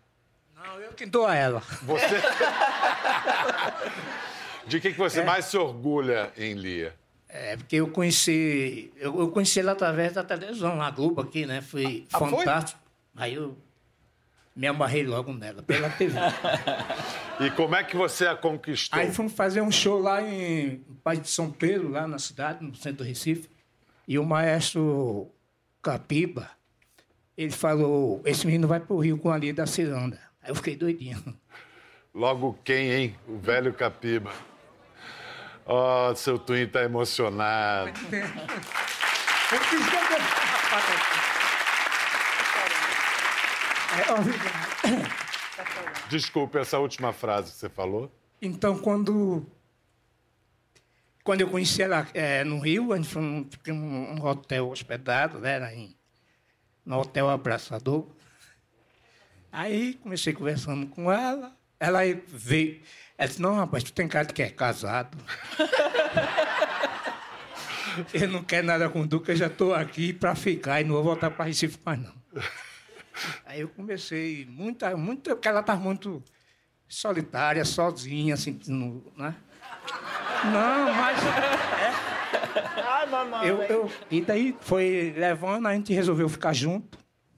Não, 0.56 0.80
eu 0.80 0.92
que 0.94 1.06
dou 1.06 1.26
a 1.26 1.36
ela. 1.36 1.60
Você. 1.84 2.06
De 4.68 4.80
que, 4.80 4.92
que 4.92 4.98
você 4.98 5.24
mais 5.24 5.46
se 5.46 5.58
orgulha 5.58 6.32
em 6.38 6.54
Lia? 6.54 6.94
É, 7.28 7.58
porque 7.58 7.78
eu 7.78 7.90
conheci. 7.90 8.92
Eu, 8.98 9.20
eu 9.20 9.30
conheci 9.32 9.60
ela 9.60 9.72
através 9.72 10.14
da 10.14 10.24
televisão, 10.24 10.76
na 10.76 10.92
Globo 10.92 11.22
aqui, 11.22 11.46
né? 11.46 11.62
Foi 11.62 12.06
Ah, 12.14 12.20
foi? 12.20 12.30
fantástico. 12.30 12.80
Aí 13.16 13.34
eu 13.36 13.58
me 14.56 14.68
amarrei 14.68 15.04
logo 15.06 15.34
nela, 15.34 15.64
pela 15.64 15.90
TV. 15.90 16.18
E 17.40 17.50
como 17.52 17.74
é 17.74 17.84
que 17.86 17.96
você 17.96 18.28
a 18.28 18.36
conquistou? 18.36 19.00
Aí 19.00 19.14
fomos 19.14 19.32
fazer 19.32 19.62
um 19.62 19.72
show 19.72 19.98
lá 19.98 20.22
em 20.22 20.84
Paz 21.02 21.22
de 21.22 21.30
São 21.30 21.50
Pedro, 21.50 21.88
lá 21.88 22.06
na 22.06 22.20
cidade, 22.20 22.62
no 22.62 22.76
centro 22.76 22.98
do 22.98 23.04
Recife. 23.06 23.50
E 24.06 24.20
o 24.20 24.26
maestro 24.26 25.32
Capiba, 25.90 26.52
ele 27.36 27.52
falou: 27.52 28.22
esse 28.24 28.46
menino 28.46 28.68
vai 28.68 28.80
pro 28.80 29.00
Rio 29.00 29.18
com 29.18 29.32
a 29.32 29.38
Lia 29.38 29.54
da 29.54 29.66
Ciranda. 29.66 30.20
Aí 30.42 30.52
eu 30.52 30.56
fiquei 30.56 30.76
doidinho. 30.76 31.18
Logo 32.14 32.60
quem, 32.64 32.92
hein? 32.92 33.16
O 33.28 33.38
velho 33.40 33.74
Capiba. 33.74 34.32
Ó, 35.66 36.14
seu 36.14 36.38
Twin 36.38 36.68
tá 36.68 36.84
emocionado. 36.84 37.92
É. 43.92 44.10
Desculpe 46.10 46.60
essa 46.60 46.78
última 46.78 47.12
frase 47.12 47.52
que 47.52 47.58
você 47.58 47.68
falou. 47.70 48.12
Então, 48.40 48.78
quando, 48.78 49.48
quando 51.30 51.42
eu 51.42 51.48
conheci 51.48 51.84
ela 51.84 52.08
é, 52.16 52.44
no 52.44 52.58
Rio, 52.58 52.92
a 52.92 52.96
gente 52.96 53.08
foi 53.08 53.22
num, 53.22 53.48
um 53.72 54.26
hotel 54.26 54.68
hospedado, 54.68 55.38
né, 55.38 55.76
em, 55.76 55.96
no 56.84 57.00
Hotel 57.00 57.30
Abraçador. 57.30 58.08
Aí 59.52 59.94
comecei 60.02 60.34
conversando 60.34 60.88
com 60.88 61.12
ela, 61.12 61.56
ela 61.80 62.00
veio. 62.26 62.82
Ela 63.16 63.28
disse, 63.28 63.40
não, 63.40 63.54
rapaz, 63.54 63.84
tu 63.84 63.94
tem 63.94 64.08
cara 64.08 64.26
que 64.26 64.42
é 64.42 64.50
casado. 64.50 65.16
eu 68.12 68.28
não 68.28 68.44
quero 68.44 68.66
nada 68.66 68.90
com 68.90 69.02
o 69.02 69.08
Duca, 69.08 69.32
eu 69.32 69.36
já 69.36 69.46
estou 69.46 69.76
aqui 69.76 70.12
para 70.12 70.34
ficar 70.34 70.82
e 70.82 70.84
não 70.84 70.96
vou 70.96 71.04
voltar 71.04 71.30
para 71.30 71.46
Recife 71.46 71.78
mais, 71.86 72.00
não. 72.02 72.16
Aí 73.46 73.62
eu 73.62 73.70
comecei, 73.70 74.48
muita, 74.48 74.98
muito, 74.98 75.30
porque 75.30 75.48
ela 75.48 75.60
estava 75.60 75.80
muito 75.80 76.24
solitária, 76.88 77.64
sozinha, 77.66 78.34
assim, 78.34 78.60
no, 78.66 79.14
né? 79.16 79.36
Não, 80.46 80.94
mas. 80.94 81.20
Ai, 82.88 83.06
mamãe. 83.08 83.48
Eu, 83.48 83.62
eu, 83.64 83.92
e 84.10 84.22
daí 84.22 84.56
foi 84.62 85.14
levando, 85.18 85.68
a 85.68 85.74
gente 85.74 85.94
resolveu 85.94 86.28
ficar 86.30 86.54
junto. 86.54 86.98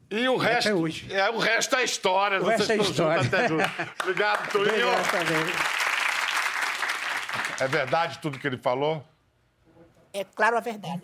E 0.10 0.28
o 0.28 0.36
resto. 0.36 0.68
até 0.70 0.74
hoje. 0.76 1.08
É, 1.14 1.30
o 1.30 1.38
resto 1.38 1.76
é 1.76 1.84
história. 1.84 2.40
O 2.40 2.44
Vocês 2.44 2.68
resto 2.68 2.72
é 2.72 2.76
estão 2.78 2.92
história. 2.92 3.24
juntos 3.24 3.34
até 3.40 3.48
juntos. 3.48 3.72
Obrigado, 4.02 4.50
Twin. 4.52 4.62
Obrigado 4.68 5.12
também. 5.12 5.54
É 7.60 7.68
verdade 7.68 8.20
tudo 8.20 8.38
que 8.40 8.46
ele 8.48 8.58
falou? 8.58 9.06
É 10.14 10.24
claro 10.26 10.58
a 10.58 10.60
verdade. 10.60 11.02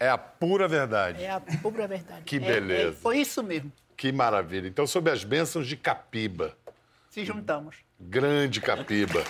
É 0.00 0.08
a 0.08 0.16
pura 0.16 0.66
verdade. 0.68 1.22
É 1.22 1.30
a 1.30 1.40
pura 1.40 1.86
verdade. 1.86 2.22
Que 2.24 2.36
É- 2.36 2.40
beleza. 2.40 2.90
é- 2.90 2.92
foi 2.92 3.18
isso 3.18 3.42
mesmo. 3.42 3.70
Que 3.96 4.12
maravilha. 4.12 4.68
Então, 4.68 4.86
sob 4.86 5.10
as 5.10 5.24
bênçãos 5.24 5.66
de 5.66 5.76
Capiba. 5.76 6.56
Se 7.10 7.24
juntamos. 7.24 7.76
Grande 8.00 8.60
Capiba. 8.60 9.24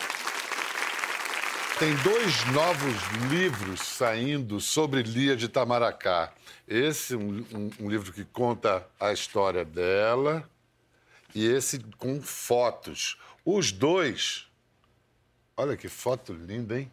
Tem 1.78 1.94
dois 1.96 2.44
novos 2.46 2.94
livros 3.30 3.80
saindo 3.80 4.60
sobre 4.60 5.02
Lia 5.02 5.36
de 5.36 5.44
Itamaracá. 5.44 6.32
Esse, 6.66 7.14
um, 7.14 7.44
um- 7.54 7.70
um 7.80 7.88
livro 7.88 8.12
que 8.12 8.24
conta 8.24 8.84
a 8.98 9.12
história 9.12 9.64
dela, 9.64 10.48
e 11.34 11.46
esse 11.46 11.78
com 11.96 12.20
fotos. 12.20 13.16
Os 13.44 13.70
dois. 13.70 14.46
Olha 15.56 15.76
que 15.76 15.88
foto 15.88 16.32
linda, 16.32 16.78
hein? 16.80 16.90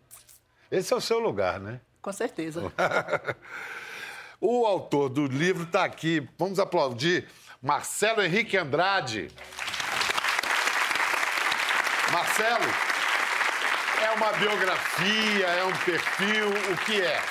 Esse 0.70 0.94
é 0.94 0.96
o 0.96 1.02
seu 1.02 1.20
lugar, 1.20 1.60
né? 1.60 1.80
Com 2.02 2.12
certeza. 2.14 2.62
O 4.42 4.66
autor 4.66 5.08
do 5.10 5.26
livro 5.26 5.64
está 5.64 5.86
aqui. 5.86 6.28
Vamos 6.38 6.60
aplaudir 6.60 7.26
Marcelo 7.64 8.22
Henrique 8.22 8.58
Andrade. 8.58 9.32
Marcelo, 12.12 12.66
uma 14.16 14.32
biografia, 14.34 15.46
é 15.48 15.64
um 15.66 15.78
perfil, 15.78 16.50
o 16.50 16.86
que 16.86 17.02
é? 17.02 17.22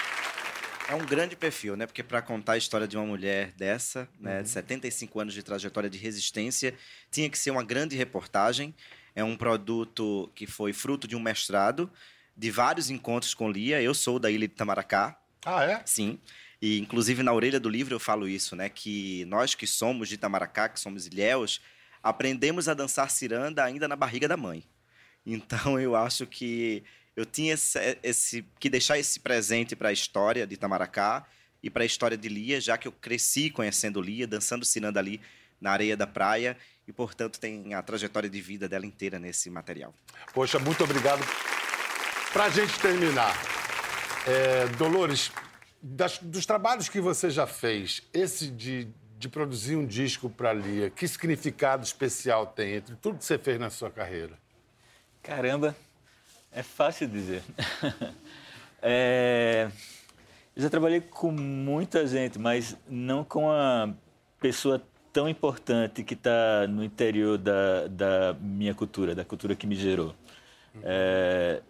É 0.88 0.94
um 0.94 1.05
grande 1.05 1.35
perfil, 1.35 1.77
né? 1.77 1.87
Porque 1.87 2.03
para 2.03 2.20
contar 2.20 2.53
a 2.53 2.57
história 2.59 2.87
de 2.87 2.97
uma 2.97 3.07
mulher 3.07 3.53
dessa, 3.57 4.07
né, 4.20 4.42
de 4.42 4.51
75 4.51 5.18
anos 5.18 5.33
de 5.33 5.42
trajetória 5.42 5.88
de 5.88 5.97
resistência, 5.97 6.75
tinha 7.11 7.31
que 7.31 7.38
ser 7.38 7.51
uma 7.51 7.62
grande 7.64 7.97
reportagem. 7.97 8.75
É 9.14 9.25
um 9.25 9.35
produto 9.37 10.31
que 10.35 10.47
foi 10.47 10.73
fruto 10.75 11.09
de 11.09 11.16
um 11.16 11.20
mestrado, 11.20 11.90
de 12.37 12.51
vários 12.51 12.90
encontros 12.90 13.33
com 13.33 13.51
Lia. 13.51 13.81
Eu 13.81 13.94
sou 13.94 14.18
da 14.18 14.31
ilha 14.31 14.47
de 14.47 14.55
Tamaracá, 14.55 15.18
Ah, 15.47 15.64
é? 15.64 15.83
sim. 15.87 16.18
E 16.61 16.79
inclusive 16.79 17.23
na 17.23 17.33
orelha 17.33 17.59
do 17.61 17.68
livro 17.70 17.94
eu 17.94 18.01
falo 18.01 18.29
isso, 18.29 18.55
né? 18.55 18.68
Que 18.68 19.25
nós 19.27 19.55
que 19.55 19.66
somos 19.66 20.09
de 20.09 20.16
Itamaracá, 20.16 20.68
que 20.68 20.79
somos 20.81 21.07
ilhéus, 21.07 21.62
aprendemos 22.03 22.68
a 22.68 22.75
dançar 22.75 23.11
ciranda 23.11 23.64
ainda 23.64 23.88
na 23.88 23.97
barriga 23.97 24.29
da 24.29 24.37
mãe. 24.37 24.62
Então 25.26 25.78
eu 25.80 25.96
acho 25.96 26.26
que 26.26 26.82
eu 27.16 27.24
tinha 27.24 27.54
esse, 27.54 27.78
esse- 28.02 28.44
que 28.58 28.68
deixar 28.68 28.98
esse 28.98 29.20
presente 29.20 29.74
para 29.76 29.88
a 29.88 29.92
história 29.92 30.46
de 30.46 30.54
Itamaracá 30.54 31.24
e 31.62 31.70
para 31.70 31.82
a 31.82 31.87
história 31.87 32.16
de 32.16 32.28
Lia, 32.28 32.60
já 32.60 32.76
que 32.76 32.87
eu 32.88 32.92
cresci 32.92 33.48
conhecendo 33.50 34.00
Lia, 34.00 34.26
dançando 34.26 34.64
ciranda 34.64 35.00
ali 35.00 35.20
na 35.60 35.70
areia 35.70 35.96
da 35.96 36.06
praia 36.06 36.56
e 36.87 36.92
portanto 36.92 37.40
tem 37.40 37.72
a 37.72 37.80
trajetória 37.82 38.28
de 38.28 38.40
vida 38.40 38.68
dela 38.68 38.84
inteira 38.84 39.18
nesse 39.18 39.48
material. 39.48 39.94
Poxa, 40.34 40.58
muito 40.58 40.84
obrigado. 40.84 41.24
Para 42.32 42.44
a 42.46 42.50
gente 42.50 42.78
terminar, 42.80 43.32
é, 44.26 44.66
Dolores, 44.76 45.30
das- 45.80 46.18
dos 46.18 46.44
trabalhos 46.44 46.88
que 46.88 47.00
você 47.00 47.30
já 47.30 47.46
fez, 47.46 48.02
esse 48.12 48.48
de, 48.48 48.88
de 49.18 49.28
produzir 49.28 49.76
um 49.76 49.87
disco 49.87 50.28
para 50.28 50.52
Lia, 50.52 50.90
que 50.90 51.06
significado 51.08 51.84
especial 51.84 52.46
tem 52.48 52.74
entre 52.74 52.96
tudo 52.96 53.18
que 53.18 53.24
você 53.24 53.38
fez 53.38 53.58
na 53.58 53.70
sua 53.70 53.90
carreira? 53.90 54.37
Caramba, 55.24 55.74
É 56.52 56.62
fácil 56.62 57.08
dizer. 57.08 57.42
é... 58.82 59.70
Eu 60.54 60.62
já 60.62 60.68
trabalhei 60.70 61.00
com 61.00 61.32
muita 61.32 62.06
gente, 62.06 62.38
mas 62.38 62.76
não 62.87 63.24
com 63.24 63.46
uma 63.46 63.96
pessoa 64.38 64.80
tão 65.12 65.26
importante 65.26 66.04
que 66.04 66.12
está 66.12 66.66
no 66.68 66.84
interior 66.84 67.38
da, 67.38 67.88
da 67.88 68.34
minha 68.38 68.74
cultura, 68.74 69.14
da 69.14 69.24
cultura 69.24 69.56
que 69.56 69.66
me 69.66 69.74
gerou. 69.74 70.14
É... 70.82 71.62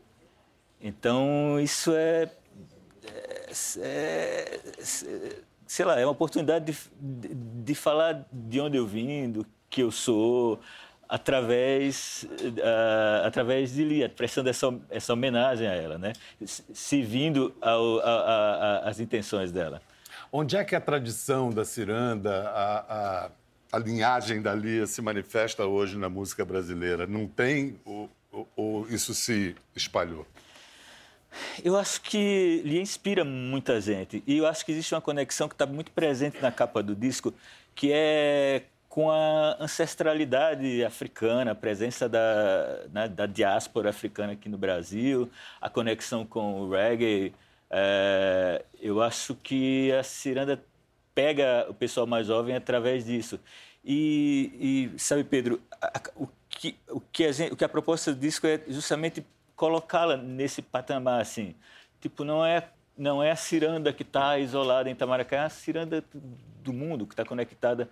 Então, 0.81 1.61
isso 1.61 1.93
é, 1.95 2.29
é, 3.07 3.51
é, 3.79 4.61
sei 5.67 5.85
lá, 5.85 5.99
é 5.99 6.05
uma 6.05 6.13
oportunidade 6.13 6.73
de, 6.73 6.79
de, 7.01 7.35
de, 7.63 7.75
falar 7.75 8.27
de 8.31 8.61
onde 8.61 8.77
eu 8.77 8.87
vim, 8.87 9.31
do 9.31 9.47
que 9.71 9.83
eu 9.83 9.91
sou, 9.91 10.61
através, 11.09 12.27
uh, 12.41 13.27
através 13.27 13.73
de 13.73 13.85
Lia, 13.85 14.09
prestando 14.09 14.49
essa, 14.49 14.75
essa 14.91 15.13
homenagem 15.13 15.67
a 15.67 15.73
ela, 15.73 15.99
né? 15.99 16.13
servindo 16.73 17.55
às 18.83 19.01
intenções 19.01 19.53
dela. 19.53 19.81
Onde 20.33 20.57
é 20.57 20.65
que 20.65 20.75
a 20.75 20.81
tradição 20.81 21.51
da 21.51 21.65
ciranda, 21.65 22.49
a, 22.49 22.79
a, 22.79 23.31
a, 23.73 23.79
linhagem 23.79 24.43
da 24.43 24.55
Lia 24.55 24.87
se 24.87 25.01
manifesta 25.01 25.65
hoje 25.65 25.97
na 25.97 26.09
música 26.09 26.45
brasileira? 26.45 27.07
Não 27.07 27.27
tem 27.27 27.79
ou, 27.85 28.11
ou 28.57 28.89
isso 28.89 29.15
se 29.15 29.55
espalhou? 29.77 30.27
Eu 31.63 31.77
acho 31.77 32.01
que 32.01 32.63
Lia 32.65 32.81
inspira 32.81 33.25
muita 33.25 33.81
gente. 33.81 34.23
E 34.27 34.39
eu 34.39 34.47
acho 34.47 34.65
que 34.65 34.73
existe 34.73 34.95
uma 34.95 35.01
conexão 35.01 35.49
que 35.49 35.55
está 35.55 35.67
muito 35.67 35.91
presente 35.93 36.41
na 36.41 36.51
capa 36.51 36.83
do 36.83 36.95
disco, 36.95 37.33
que 37.75 37.91
é 37.93 38.63
com 38.95 39.11
a 39.11 39.57
ancestralidade 39.59 40.85
africana, 40.85 41.51
a 41.51 41.55
presença 41.57 42.09
da, 42.09 42.85
né, 42.93 43.09
da 43.09 43.27
diáspora 43.27 43.91
africana 43.91 44.35
aqui 44.35 44.49
no 44.49 44.57
Brasil, 44.57 45.29
a 45.61 45.69
conexão 45.69 46.25
com 46.25 46.61
o 46.61 46.71
reggae. 46.71 47.35
É, 47.69 48.65
eu 48.81 49.03
acho 49.03 49.35
que 49.35 49.91
a 49.91 50.05
ciranda 50.05 50.63
pega 51.13 51.67
o 51.69 51.75
pessoal 51.75 52.07
mais 52.07 52.29
jovem 52.29 52.55
através 52.55 53.05
disso. 53.05 53.41
E, 53.85 54.93
e 54.95 54.99
sabe, 55.01 55.25
Pedro, 55.25 55.61
a, 55.83 56.01
o, 56.15 56.29
que, 56.49 56.77
o, 56.89 57.01
que 57.01 57.25
a 57.25 57.33
gente, 57.33 57.53
o 57.53 57.57
que 57.57 57.65
a 57.65 57.69
proposta 57.69 58.15
do 58.15 58.21
disco 58.21 58.47
é 58.47 58.61
justamente 58.69 59.27
colocá-la 59.57 60.17
nesse 60.17 60.63
patamar, 60.63 61.21
assim. 61.21 61.57
Tipo, 62.01 62.23
não 62.23 62.47
é, 62.47 62.69
não 62.97 63.21
é 63.21 63.33
a 63.33 63.37
ciranda 63.37 63.93
que 63.93 64.05
está 64.05 64.39
isolada 64.39 64.89
em 64.89 64.93
Itamaracá, 64.93 65.35
é 65.39 65.41
a 65.41 65.51
ciranda 65.51 66.05
do 66.63 66.73
mundo, 66.73 67.09
que 67.09 67.13
está 67.13 67.25
conectada 67.25 67.91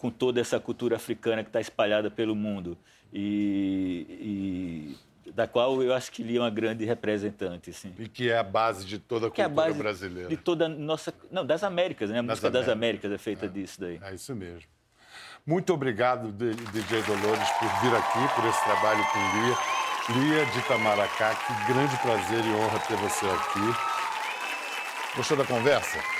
com 0.00 0.10
toda 0.10 0.40
essa 0.40 0.58
cultura 0.58 0.96
africana 0.96 1.42
que 1.42 1.50
está 1.50 1.60
espalhada 1.60 2.10
pelo 2.10 2.34
mundo 2.34 2.76
e, 3.12 4.96
e, 5.26 5.30
da 5.30 5.46
qual 5.46 5.82
eu 5.82 5.92
acho 5.92 6.10
que 6.10 6.22
ele 6.22 6.38
é 6.38 6.40
uma 6.40 6.48
grande 6.48 6.86
representante, 6.86 7.70
sim. 7.70 7.92
E 7.98 8.08
que 8.08 8.30
é 8.30 8.38
a 8.38 8.42
base 8.42 8.86
de 8.86 8.98
toda 8.98 9.26
a 9.26 9.30
que 9.30 9.44
cultura 9.44 9.68
é 9.68 9.70
a 9.70 9.74
brasileira. 9.74 10.28
De 10.30 10.38
toda 10.38 10.64
a 10.64 10.68
nossa, 10.70 11.12
não, 11.30 11.44
das 11.44 11.62
Américas, 11.62 12.08
né? 12.08 12.18
A 12.18 12.22
das 12.22 12.30
música 12.30 12.48
Américas. 12.48 12.66
das 12.66 12.74
Américas 12.74 13.12
é 13.12 13.18
feita 13.18 13.44
é. 13.44 13.48
disso 13.50 13.78
daí. 13.78 14.00
É 14.02 14.14
isso 14.14 14.34
mesmo. 14.34 14.62
Muito 15.44 15.74
obrigado, 15.74 16.32
DJ 16.32 17.02
Dolores, 17.02 17.50
por 17.58 17.68
vir 17.82 17.94
aqui, 17.94 18.34
por 18.34 18.48
esse 18.48 18.64
trabalho 18.64 19.04
com 19.12 19.18
Lia. 19.18 19.56
Lia 20.22 20.46
de 20.46 20.58
Itamaracá, 20.60 21.34
que 21.34 21.72
grande 21.72 21.96
prazer 21.98 22.42
e 22.42 22.54
honra 22.54 22.78
ter 22.80 22.96
você 22.96 23.26
aqui. 23.26 25.16
Gostou 25.16 25.36
da 25.36 25.44
conversa? 25.44 26.19